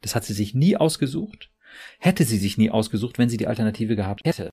[0.00, 1.50] Das hat sie sich nie ausgesucht.
[1.98, 4.52] Hätte sie sich nie ausgesucht, wenn sie die Alternative gehabt hätte.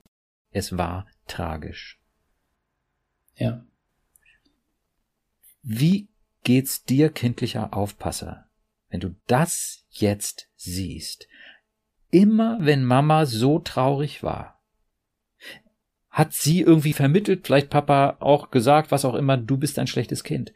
[0.51, 1.99] Es war tragisch.
[3.35, 3.65] Ja.
[5.61, 6.09] Wie
[6.43, 8.49] geht's dir, kindlicher Aufpasser,
[8.89, 11.27] wenn du das jetzt siehst?
[12.11, 14.59] Immer wenn Mama so traurig war,
[16.09, 20.23] hat sie irgendwie vermittelt, vielleicht Papa auch gesagt, was auch immer, du bist ein schlechtes
[20.23, 20.53] Kind.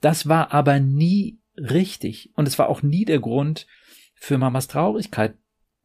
[0.00, 3.66] Das war aber nie richtig und es war auch nie der Grund,
[4.14, 5.36] für Mamas Traurigkeit,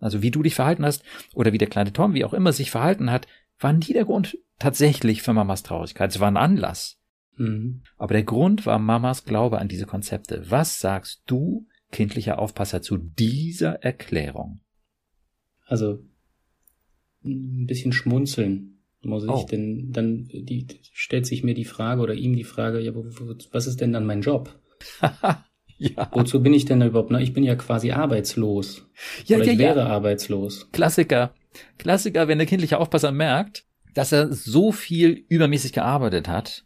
[0.02, 2.72] also wie du dich verhalten hast oder wie der kleine Tom, wie auch immer sich
[2.72, 3.28] verhalten hat,
[3.60, 6.12] war nie der Grund tatsächlich für Mamas Traurigkeit.
[6.12, 7.00] Es war ein Anlass.
[7.38, 7.84] Mhm.
[7.98, 10.44] Aber der Grund war Mamas Glaube an diese Konzepte.
[10.50, 14.60] Was sagst du, kindlicher Aufpasser, zu dieser Erklärung?
[15.66, 16.04] Also
[17.24, 19.48] ein bisschen schmunzeln muss ich, oh.
[19.50, 23.82] denn dann die, stellt sich mir die Frage oder ihm die Frage, ja, was ist
[23.82, 24.60] denn dann mein Job?
[25.82, 26.10] Ja.
[26.12, 27.10] Wozu bin ich denn überhaupt?
[27.10, 28.88] Na, ich bin ja quasi arbeitslos.
[29.26, 29.88] Ja, Oder ja, ich wäre ja.
[29.88, 30.70] arbeitslos.
[30.72, 31.34] Klassiker.
[31.80, 33.66] Klassiker, wenn der kindliche Aufpasser merkt,
[33.96, 36.66] dass er so viel übermäßig gearbeitet hat,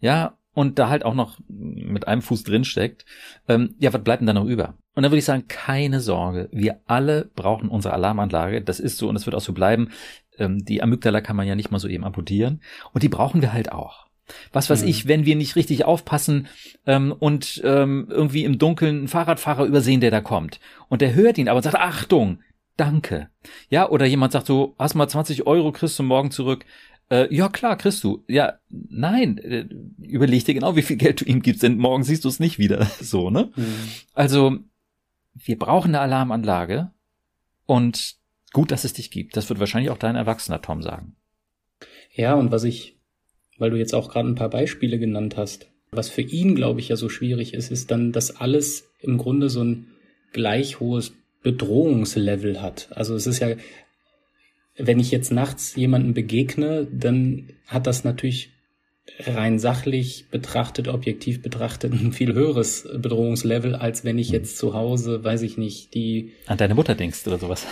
[0.00, 3.04] ja, und da halt auch noch mit einem Fuß drinsteckt,
[3.46, 4.74] ähm, ja, was bleibt denn da noch über?
[4.94, 9.08] Und dann würde ich sagen, keine Sorge, wir alle brauchen unsere Alarmanlage, das ist so
[9.08, 9.90] und es wird auch so bleiben.
[10.38, 12.62] Ähm, die Amygdala kann man ja nicht mal so eben amputieren
[12.92, 14.05] und die brauchen wir halt auch.
[14.52, 14.88] Was weiß mhm.
[14.88, 16.48] ich, wenn wir nicht richtig aufpassen
[16.86, 20.60] ähm, und ähm, irgendwie im Dunkeln einen Fahrradfahrer übersehen, der da kommt.
[20.88, 22.40] Und der hört ihn aber und sagt, Achtung,
[22.76, 23.28] danke.
[23.68, 26.64] Ja, oder jemand sagt so, hast mal 20 Euro, kriegst du morgen zurück.
[27.08, 28.24] Äh, ja, klar, kriegst du.
[28.26, 29.66] Ja, nein, äh,
[30.02, 32.58] überleg dir genau, wie viel Geld du ihm gibst, denn morgen siehst du es nicht
[32.58, 32.86] wieder.
[33.00, 33.52] So, ne?
[33.54, 33.74] Mhm.
[34.14, 34.58] Also,
[35.34, 36.90] wir brauchen eine Alarmanlage
[37.66, 38.16] und
[38.52, 39.36] gut, dass es dich gibt.
[39.36, 41.14] Das wird wahrscheinlich auch dein Erwachsener Tom sagen.
[42.12, 42.95] Ja, und was ich
[43.58, 45.68] weil du jetzt auch gerade ein paar Beispiele genannt hast.
[45.90, 49.48] Was für ihn, glaube ich, ja so schwierig ist, ist dann, dass alles im Grunde
[49.50, 49.86] so ein
[50.32, 52.88] gleich hohes Bedrohungslevel hat.
[52.90, 53.54] Also es ist ja,
[54.76, 58.50] wenn ich jetzt nachts jemanden begegne, dann hat das natürlich
[59.20, 65.22] rein sachlich betrachtet, objektiv betrachtet, ein viel höheres Bedrohungslevel, als wenn ich jetzt zu Hause,
[65.22, 66.32] weiß ich nicht, die.
[66.46, 67.66] An deine Mutter denkst oder sowas.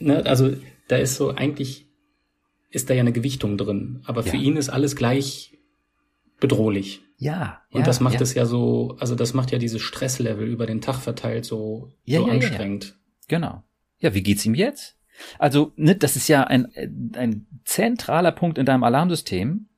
[0.00, 0.54] ne, also
[0.88, 1.85] da ist so eigentlich
[2.70, 4.02] ist da ja eine Gewichtung drin.
[4.04, 4.42] Aber für ja.
[4.42, 5.58] ihn ist alles gleich
[6.40, 7.02] bedrohlich.
[7.18, 7.62] Ja.
[7.70, 8.20] Und ja, das macht ja.
[8.20, 12.20] es ja so, also das macht ja dieses Stresslevel über den Tag verteilt so, ja,
[12.20, 12.96] so anstrengend.
[13.28, 13.62] Genau.
[13.98, 14.96] Ja, wie geht's ihm jetzt?
[15.38, 16.66] Also, ne, das ist ja ein,
[17.14, 19.68] ein zentraler Punkt in deinem Alarmsystem.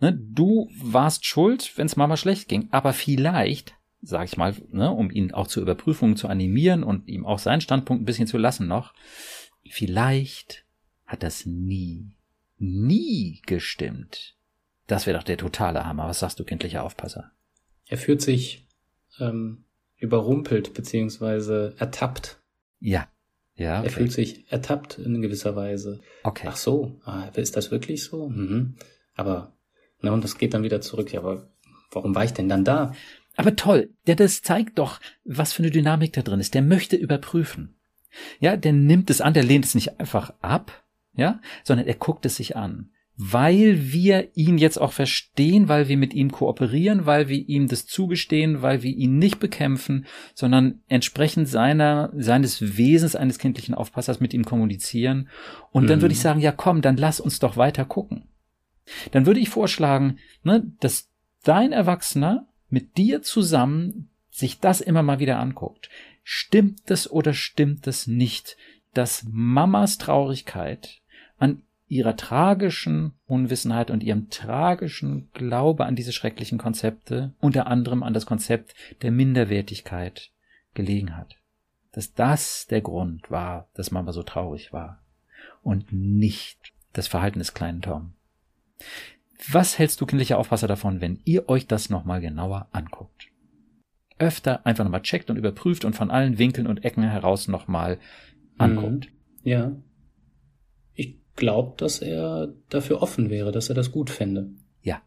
[0.00, 4.90] Ne, du warst schuld, wenn es Mama schlecht ging, aber vielleicht, sag ich mal, ne,
[4.90, 8.36] um ihn auch zur Überprüfung zu animieren und ihm auch seinen Standpunkt ein bisschen zu
[8.36, 8.92] lassen noch,
[9.66, 10.66] vielleicht
[11.06, 12.10] hat das nie
[12.62, 14.36] nie gestimmt.
[14.86, 16.08] Das wäre doch der totale Hammer.
[16.08, 17.32] Was sagst du, kindlicher Aufpasser?
[17.88, 18.66] Er fühlt sich
[19.18, 19.64] ähm,
[19.96, 22.40] überrumpelt beziehungsweise ertappt.
[22.80, 23.08] Ja.
[23.54, 23.80] Ja.
[23.80, 23.88] Okay.
[23.88, 26.00] Er fühlt sich ertappt in gewisser Weise.
[26.22, 26.46] Okay.
[26.50, 28.28] Ach so, ah, ist das wirklich so?
[28.28, 28.76] Mhm.
[29.14, 29.52] Aber,
[30.00, 31.12] na, und das geht dann wieder zurück.
[31.12, 31.50] Ja, aber
[31.90, 32.94] warum war ich denn dann da?
[33.36, 36.54] Aber toll, der das zeigt doch, was für eine Dynamik da drin ist.
[36.54, 37.76] Der möchte überprüfen.
[38.40, 40.81] Ja, der nimmt es an, der lehnt es nicht einfach ab,
[41.14, 45.96] ja, sondern er guckt es sich an weil wir ihn jetzt auch verstehen, weil wir
[45.96, 51.48] mit ihm kooperieren, weil wir ihm das zugestehen, weil wir ihn nicht bekämpfen, sondern entsprechend
[51.48, 55.28] seiner, seines Wesens eines kindlichen Aufpassers mit ihm kommunizieren.
[55.70, 55.88] Und mhm.
[55.88, 58.28] dann würde ich sagen, ja komm, dann lass uns doch weiter gucken.
[59.12, 61.10] Dann würde ich vorschlagen, ne, dass
[61.44, 65.90] dein Erwachsener mit dir zusammen sich das immer mal wieder anguckt.
[66.24, 68.56] Stimmt es oder stimmt es nicht,
[68.94, 71.01] dass Mamas Traurigkeit
[71.38, 71.62] an
[71.92, 78.24] ihrer tragischen Unwissenheit und ihrem tragischen Glaube an diese schrecklichen Konzepte, unter anderem an das
[78.24, 80.30] Konzept der Minderwertigkeit,
[80.72, 81.36] gelegen hat.
[81.92, 85.02] Dass das der Grund war, dass Mama so traurig war
[85.62, 88.14] und nicht das Verhalten des kleinen Tom.
[89.50, 93.28] Was hältst du kindlicher Aufpasser davon, wenn ihr euch das nochmal genauer anguckt?
[94.18, 97.98] Öfter einfach nochmal checkt und überprüft und von allen Winkeln und Ecken heraus nochmal
[98.56, 99.10] anguckt.
[99.10, 99.50] Mhm.
[99.50, 99.72] Ja
[101.36, 104.50] glaubt, dass er dafür offen wäre, dass er das gut fände.
[104.82, 105.02] Ja.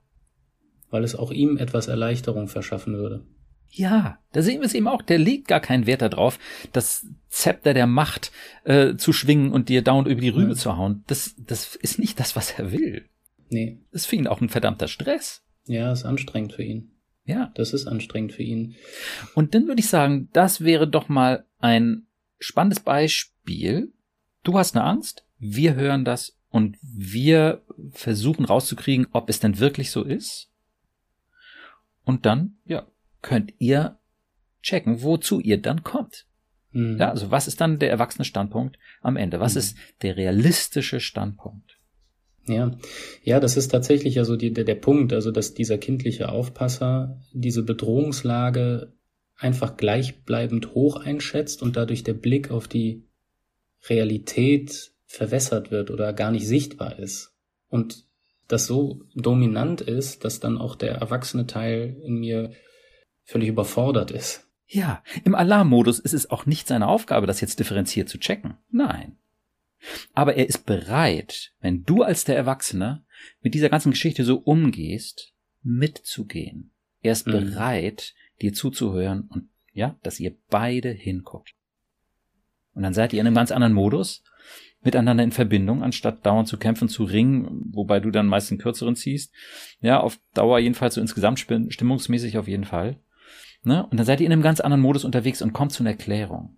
[0.90, 3.26] Weil es auch ihm etwas Erleichterung verschaffen würde.
[3.70, 5.02] Ja, da sehen wir es eben auch.
[5.02, 6.40] Der legt gar keinen Wert darauf,
[6.72, 8.32] das Zepter der Macht
[8.64, 10.56] äh, zu schwingen und dir dauernd über die Rübe ja.
[10.56, 11.04] zu hauen.
[11.08, 13.10] Das, das ist nicht das, was er will.
[13.50, 13.80] Nee.
[13.92, 15.44] Das ist für ihn auch ein verdammter Stress.
[15.66, 16.92] Ja, ist anstrengend für ihn.
[17.26, 17.52] Ja.
[17.56, 18.76] Das ist anstrengend für ihn.
[19.34, 22.08] Und dann würde ich sagen, das wäre doch mal ein
[22.40, 23.92] spannendes Beispiel.
[24.44, 29.92] Du hast eine Angst, wir hören das und wir versuchen rauszukriegen, ob es denn wirklich
[29.92, 30.50] so ist.
[32.04, 32.88] Und dann, ja,
[33.22, 34.00] könnt ihr
[34.62, 36.28] checken, wozu ihr dann kommt.
[36.72, 36.98] Mhm.
[36.98, 39.40] Ja, also was ist dann der erwachsene Standpunkt am Ende?
[39.40, 39.60] Was mhm.
[39.60, 41.80] ist der realistische Standpunkt?
[42.48, 42.78] Ja,
[43.24, 47.64] ja, das ist tatsächlich also die, der, der Punkt, also dass dieser kindliche Aufpasser diese
[47.64, 48.94] Bedrohungslage
[49.36, 53.04] einfach gleichbleibend hoch einschätzt und dadurch der Blick auf die
[53.90, 57.34] Realität verwässert wird oder gar nicht sichtbar ist.
[57.70, 58.06] Und
[58.48, 62.52] das so dominant ist, dass dann auch der erwachsene Teil in mir
[63.24, 64.48] völlig überfordert ist.
[64.68, 68.56] Ja, im Alarmmodus ist es auch nicht seine Aufgabe, das jetzt differenziert zu checken.
[68.72, 69.18] Nein.
[70.14, 73.04] Aber er ist bereit, wenn du als der Erwachsene
[73.42, 76.72] mit dieser ganzen Geschichte so umgehst, mitzugehen.
[77.02, 77.32] Er ist mhm.
[77.32, 81.54] bereit, dir zuzuhören und ja, dass ihr beide hinguckt.
[82.74, 84.24] Und dann seid ihr in einem ganz anderen Modus
[84.86, 88.96] miteinander in Verbindung, anstatt dauernd zu kämpfen, zu ringen, wobei du dann meist einen kürzeren
[88.96, 89.34] ziehst.
[89.82, 92.98] Ja, auf Dauer jedenfalls so insgesamt stimmungsmäßig auf jeden Fall.
[93.64, 93.86] Ne?
[93.86, 96.58] Und dann seid ihr in einem ganz anderen Modus unterwegs und kommt zu einer Erklärung.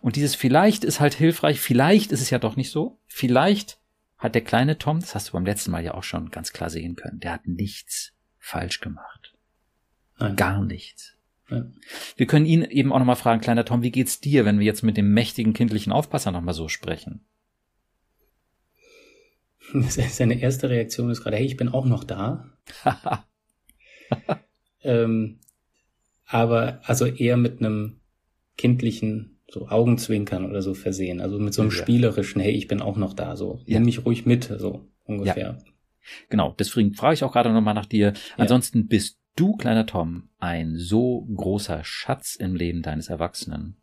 [0.00, 3.00] Und dieses vielleicht ist halt hilfreich, vielleicht ist es ja doch nicht so.
[3.06, 3.78] Vielleicht
[4.18, 6.70] hat der kleine Tom, das hast du beim letzten Mal ja auch schon ganz klar
[6.70, 9.34] sehen können, der hat nichts falsch gemacht.
[10.18, 10.36] Nein.
[10.36, 11.14] Gar nichts.
[11.50, 11.64] Ja.
[12.16, 14.82] Wir können ihn eben auch nochmal fragen, kleiner Tom, wie geht's dir, wenn wir jetzt
[14.82, 17.24] mit dem mächtigen kindlichen Aufpasser nochmal so sprechen?
[19.88, 22.52] Seine erste Reaktion ist gerade, hey, ich bin auch noch da.
[24.82, 25.40] ähm,
[26.26, 28.00] aber also eher mit einem
[28.56, 31.76] kindlichen so Augenzwinkern oder so versehen, also mit so einem ja.
[31.76, 33.78] spielerischen, hey, ich bin auch noch da, so ja.
[33.78, 35.58] nimm mich ruhig mit, so ungefähr.
[35.58, 35.72] Ja.
[36.28, 38.12] Genau, deswegen frage ich auch gerade nochmal nach dir.
[38.36, 43.76] Ansonsten bist du, kleiner Tom, ein so großer Schatz im Leben deines Erwachsenen.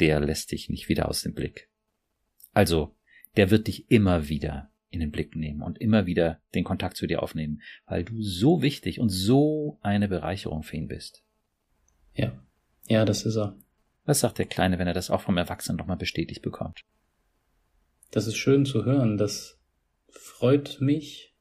[0.00, 1.68] Der lässt dich nicht wieder aus dem Blick.
[2.52, 2.96] Also,
[3.36, 7.06] der wird dich immer wieder in den Blick nehmen und immer wieder den Kontakt zu
[7.06, 11.24] dir aufnehmen, weil du so wichtig und so eine Bereicherung für ihn bist.
[12.14, 12.32] Ja,
[12.88, 13.56] ja, das ist er.
[14.04, 16.84] Was sagt der Kleine, wenn er das auch vom Erwachsenen nochmal bestätigt bekommt?
[18.10, 19.58] Das ist schön zu hören, das
[20.08, 21.34] freut mich,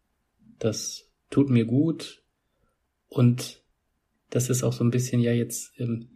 [0.59, 2.23] das tut mir gut
[3.09, 3.61] und
[4.29, 6.07] das ist auch so ein bisschen ja jetzt ähm,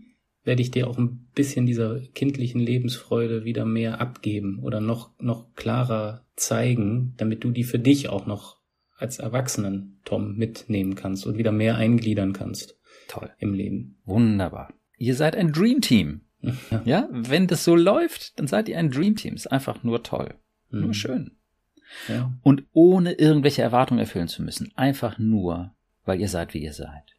[0.45, 5.53] werde ich dir auch ein bisschen dieser kindlichen Lebensfreude wieder mehr abgeben oder noch, noch
[5.55, 8.57] klarer zeigen, damit du die für dich auch noch
[8.97, 12.77] als Erwachsenen, Tom, mitnehmen kannst und wieder mehr eingliedern kannst.
[13.07, 13.29] Toll.
[13.39, 13.97] Im Leben.
[14.05, 14.73] Wunderbar.
[14.97, 16.21] Ihr seid ein Dream Team.
[16.71, 16.81] Ja.
[16.86, 19.33] ja, wenn das so läuft, dann seid ihr ein Dream Team.
[19.33, 20.36] Ist einfach nur toll.
[20.69, 20.81] Mhm.
[20.81, 21.31] Nur schön.
[22.07, 22.33] Ja.
[22.41, 24.71] Und ohne irgendwelche Erwartungen erfüllen zu müssen.
[24.75, 25.73] Einfach nur,
[26.03, 27.15] weil ihr seid, wie ihr seid.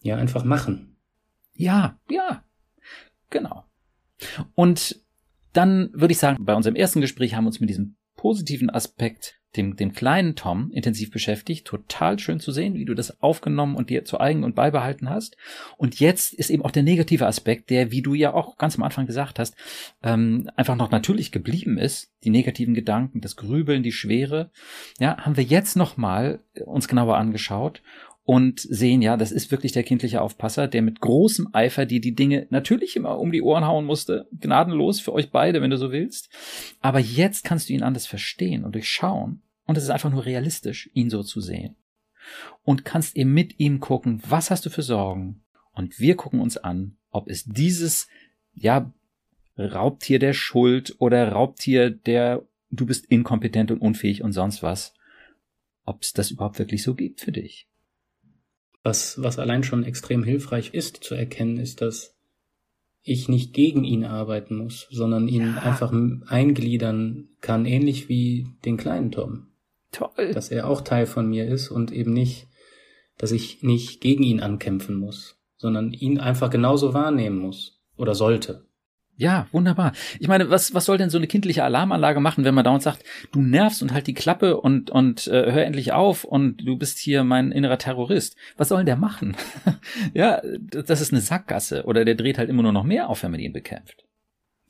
[0.00, 0.96] Ja, einfach machen.
[1.54, 2.44] Ja, ja,
[3.30, 3.64] genau.
[4.54, 5.00] Und
[5.52, 9.40] dann würde ich sagen, bei unserem ersten Gespräch haben wir uns mit diesem positiven Aspekt,
[9.56, 11.66] dem, dem kleinen Tom, intensiv beschäftigt.
[11.66, 15.36] Total schön zu sehen, wie du das aufgenommen und dir zu eigen und beibehalten hast.
[15.76, 18.84] Und jetzt ist eben auch der negative Aspekt, der, wie du ja auch ganz am
[18.84, 19.56] Anfang gesagt hast,
[20.04, 22.12] ähm, einfach noch natürlich geblieben ist.
[22.22, 24.52] Die negativen Gedanken, das Grübeln, die Schwere.
[25.00, 27.82] Ja, haben wir jetzt nochmal uns genauer angeschaut
[28.24, 32.14] und sehen, ja, das ist wirklich der kindliche Aufpasser, der mit großem Eifer dir die
[32.14, 35.90] Dinge natürlich immer um die Ohren hauen musste, gnadenlos für euch beide, wenn du so
[35.90, 36.28] willst.
[36.80, 39.42] Aber jetzt kannst du ihn anders verstehen und durchschauen.
[39.66, 41.76] Und es ist einfach nur realistisch, ihn so zu sehen.
[42.62, 45.42] Und kannst eben mit ihm gucken, was hast du für Sorgen?
[45.72, 48.06] Und wir gucken uns an, ob es dieses,
[48.54, 48.92] ja,
[49.58, 52.42] Raubtier der Schuld oder Raubtier der
[52.72, 54.94] du bist inkompetent und unfähig und sonst was,
[55.84, 57.68] ob es das überhaupt wirklich so gibt für dich.
[58.82, 62.16] Was, was allein schon extrem hilfreich ist zu erkennen, ist, dass
[63.02, 65.62] ich nicht gegen ihn arbeiten muss, sondern ihn ja.
[65.62, 65.92] einfach
[66.26, 69.48] eingliedern kann, ähnlich wie den kleinen Tom.
[69.90, 70.32] Toll.
[70.32, 72.48] Dass er auch Teil von mir ist und eben nicht,
[73.18, 78.66] dass ich nicht gegen ihn ankämpfen muss, sondern ihn einfach genauso wahrnehmen muss oder sollte.
[79.22, 79.92] Ja, wunderbar.
[80.18, 83.04] Ich meine, was, was soll denn so eine kindliche Alarmanlage machen, wenn man dauernd sagt,
[83.30, 86.98] du nervst und halt die Klappe und, und äh, hör endlich auf und du bist
[86.98, 88.34] hier mein innerer Terrorist.
[88.56, 89.36] Was soll denn der machen?
[90.12, 91.84] ja, das ist eine Sackgasse.
[91.84, 94.04] Oder der dreht halt immer nur noch mehr auf, wenn man ihn bekämpft.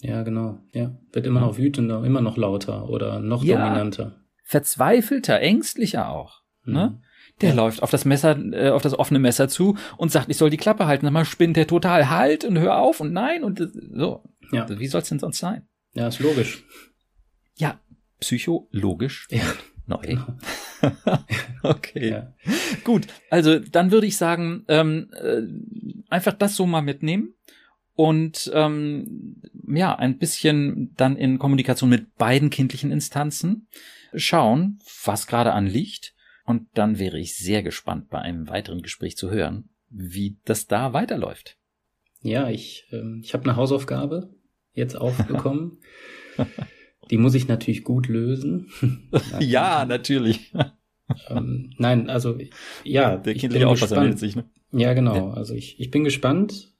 [0.00, 0.58] Ja, genau.
[0.74, 4.16] Ja, wird immer noch wütender, immer noch lauter oder noch ja, dominanter.
[4.44, 6.42] Verzweifelter, ängstlicher auch.
[6.66, 6.72] Ne?
[6.72, 6.74] Mhm.
[6.74, 7.00] Ne?
[7.40, 7.54] Der ja.
[7.54, 10.58] läuft auf das Messer, äh, auf das offene Messer zu und sagt, ich soll die
[10.58, 11.06] Klappe halten.
[11.06, 14.22] Sag mal, spinnt der total halt und hör auf und nein und so.
[14.52, 14.68] Ja.
[14.68, 15.66] Wie soll es denn sonst sein?
[15.94, 16.64] Ja, ist logisch.
[17.56, 17.80] Ja,
[18.20, 19.28] psychologisch.
[19.30, 19.42] Ja.
[19.86, 20.00] Neu.
[20.00, 20.38] Genau.
[21.62, 22.10] okay.
[22.10, 22.34] Ja.
[22.84, 25.42] Gut, also dann würde ich sagen, ähm, äh,
[26.08, 27.34] einfach das so mal mitnehmen
[27.94, 33.68] und ähm, ja, ein bisschen dann in Kommunikation mit beiden kindlichen Instanzen
[34.14, 36.14] schauen, was gerade anliegt.
[36.44, 40.92] Und dann wäre ich sehr gespannt, bei einem weiteren Gespräch zu hören, wie das da
[40.92, 41.56] weiterläuft.
[42.20, 44.30] Ja, ich, ähm, ich habe eine Hausaufgabe
[44.74, 45.78] jetzt aufbekommen.
[47.10, 48.70] Die muss ich natürlich gut lösen.
[49.40, 50.52] ja, natürlich.
[51.28, 52.38] Ähm, nein, also
[52.84, 54.44] ja, der kindliche Aufpasser meldet sich, ne?
[54.72, 55.14] Ja, genau.
[55.14, 55.30] Ja.
[55.34, 56.72] Also ich, ich bin gespannt.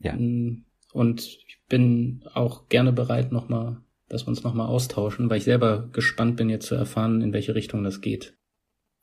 [0.00, 0.14] Ja.
[0.14, 3.78] Mm, und ich bin auch gerne bereit, nochmal,
[4.08, 7.54] dass wir uns nochmal austauschen, weil ich selber gespannt bin, jetzt zu erfahren, in welche
[7.54, 8.36] Richtung das geht.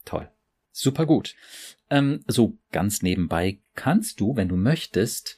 [0.06, 0.30] Toll.
[0.72, 1.36] Super gut.
[1.90, 5.38] Ähm, so ganz nebenbei kannst du, wenn du möchtest,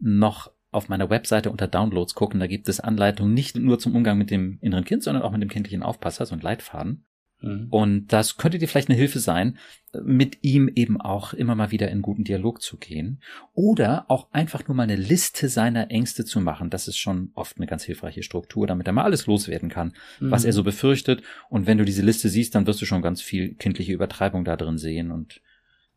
[0.00, 2.40] noch auf meiner Webseite unter Downloads gucken.
[2.40, 5.42] Da gibt es Anleitungen nicht nur zum Umgang mit dem inneren Kind, sondern auch mit
[5.42, 7.04] dem kindlichen Aufpasser, so ein Leitfaden.
[7.42, 7.66] Mhm.
[7.70, 9.58] Und das könnte dir vielleicht eine Hilfe sein,
[10.02, 13.20] mit ihm eben auch immer mal wieder in guten Dialog zu gehen.
[13.52, 16.70] Oder auch einfach nur mal eine Liste seiner Ängste zu machen.
[16.70, 20.30] Das ist schon oft eine ganz hilfreiche Struktur, damit er mal alles loswerden kann, mhm.
[20.30, 21.22] was er so befürchtet.
[21.50, 24.56] Und wenn du diese Liste siehst, dann wirst du schon ganz viel kindliche Übertreibung da
[24.56, 25.10] drin sehen.
[25.10, 25.42] Und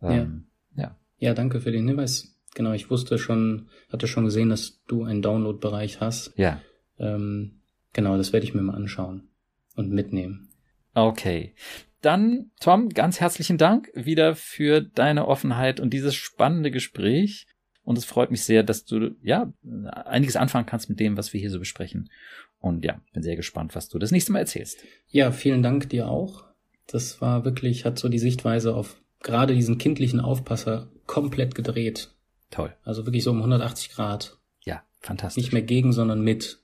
[0.01, 0.83] ähm, ja.
[0.83, 0.95] ja.
[1.17, 2.34] Ja, danke für den Hinweis.
[2.55, 6.33] Genau, ich wusste schon, hatte schon gesehen, dass du einen Download-Bereich hast.
[6.37, 6.61] Ja.
[6.97, 7.61] Ähm,
[7.93, 9.27] genau, das werde ich mir mal anschauen
[9.75, 10.49] und mitnehmen.
[10.93, 11.53] Okay.
[12.01, 17.45] Dann, Tom, ganz herzlichen Dank wieder für deine Offenheit und dieses spannende Gespräch.
[17.83, 19.53] Und es freut mich sehr, dass du, ja,
[20.05, 22.09] einiges anfangen kannst mit dem, was wir hier so besprechen.
[22.59, 24.79] Und ja, bin sehr gespannt, was du das nächste Mal erzählst.
[25.07, 26.45] Ja, vielen Dank dir auch.
[26.87, 32.14] Das war wirklich, hat so die Sichtweise auf gerade diesen kindlichen Aufpasser komplett gedreht.
[32.55, 32.73] Toll.
[32.83, 34.37] Also wirklich so um 180 Grad.
[34.63, 35.43] Ja, fantastisch.
[35.43, 36.59] Nicht mehr gegen, sondern mit.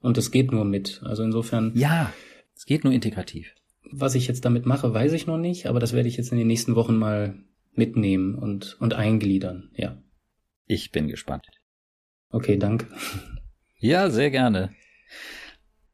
[0.00, 1.02] Und es geht nur mit.
[1.04, 1.72] Also insofern.
[1.74, 2.10] Ja,
[2.56, 3.54] es geht nur integrativ.
[3.92, 6.38] Was ich jetzt damit mache, weiß ich noch nicht, aber das werde ich jetzt in
[6.38, 7.34] den nächsten Wochen mal
[7.74, 9.98] mitnehmen und, und eingliedern, ja.
[10.66, 11.46] Ich bin gespannt.
[12.30, 12.86] Okay, danke.
[13.76, 14.74] Ja, sehr gerne.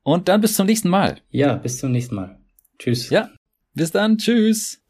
[0.04, 1.18] Und dann bis zum nächsten Mal.
[1.30, 2.38] Ja, bis zum nächsten Mal.
[2.78, 3.10] Tschüss.
[3.10, 3.30] Ja,
[3.74, 4.16] bis dann.
[4.16, 4.80] Tschüss.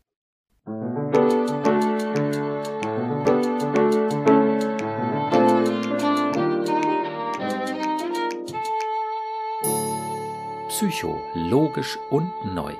[10.80, 12.72] Psycho, logisch und neu.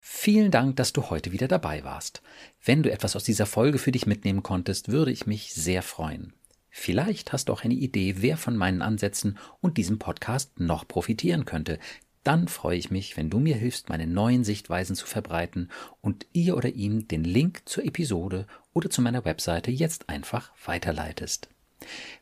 [0.00, 2.22] Vielen Dank, dass du heute wieder dabei warst.
[2.60, 6.32] Wenn du etwas aus dieser Folge für dich mitnehmen konntest, würde ich mich sehr freuen.
[6.70, 11.44] Vielleicht hast du auch eine Idee, wer von meinen Ansätzen und diesem Podcast noch profitieren
[11.44, 11.78] könnte.
[12.24, 15.70] Dann freue ich mich, wenn du mir hilfst, meine neuen Sichtweisen zu verbreiten
[16.00, 21.48] und ihr oder ihm den Link zur Episode oder zu meiner Webseite jetzt einfach weiterleitest.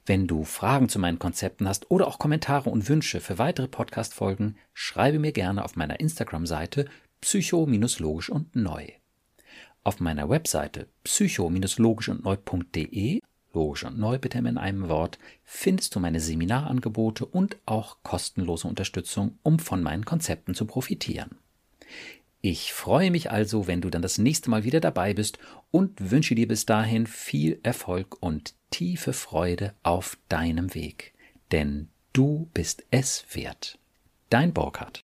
[0.06, 4.56] Wenn du Fragen zu meinen Konzepten hast oder auch Kommentare und Wünsche für weitere Podcast-Folgen,
[4.72, 6.86] schreibe mir gerne auf meiner Instagram-Seite
[7.20, 8.88] psycho-logisch und neu.
[9.82, 13.20] Auf meiner Webseite psycho-logisch und neu.de,
[13.52, 19.38] logisch und neu bitte in einem Wort, findest du meine Seminarangebote und auch kostenlose Unterstützung,
[19.42, 21.38] um von meinen Konzepten zu profitieren.
[22.42, 25.38] Ich freue mich also, wenn du dann das nächste Mal wieder dabei bist
[25.70, 31.14] und wünsche dir bis dahin viel Erfolg und tiefe Freude auf deinem Weg.
[31.52, 33.78] Denn du bist es wert.
[34.30, 35.02] Dein Burkhardt.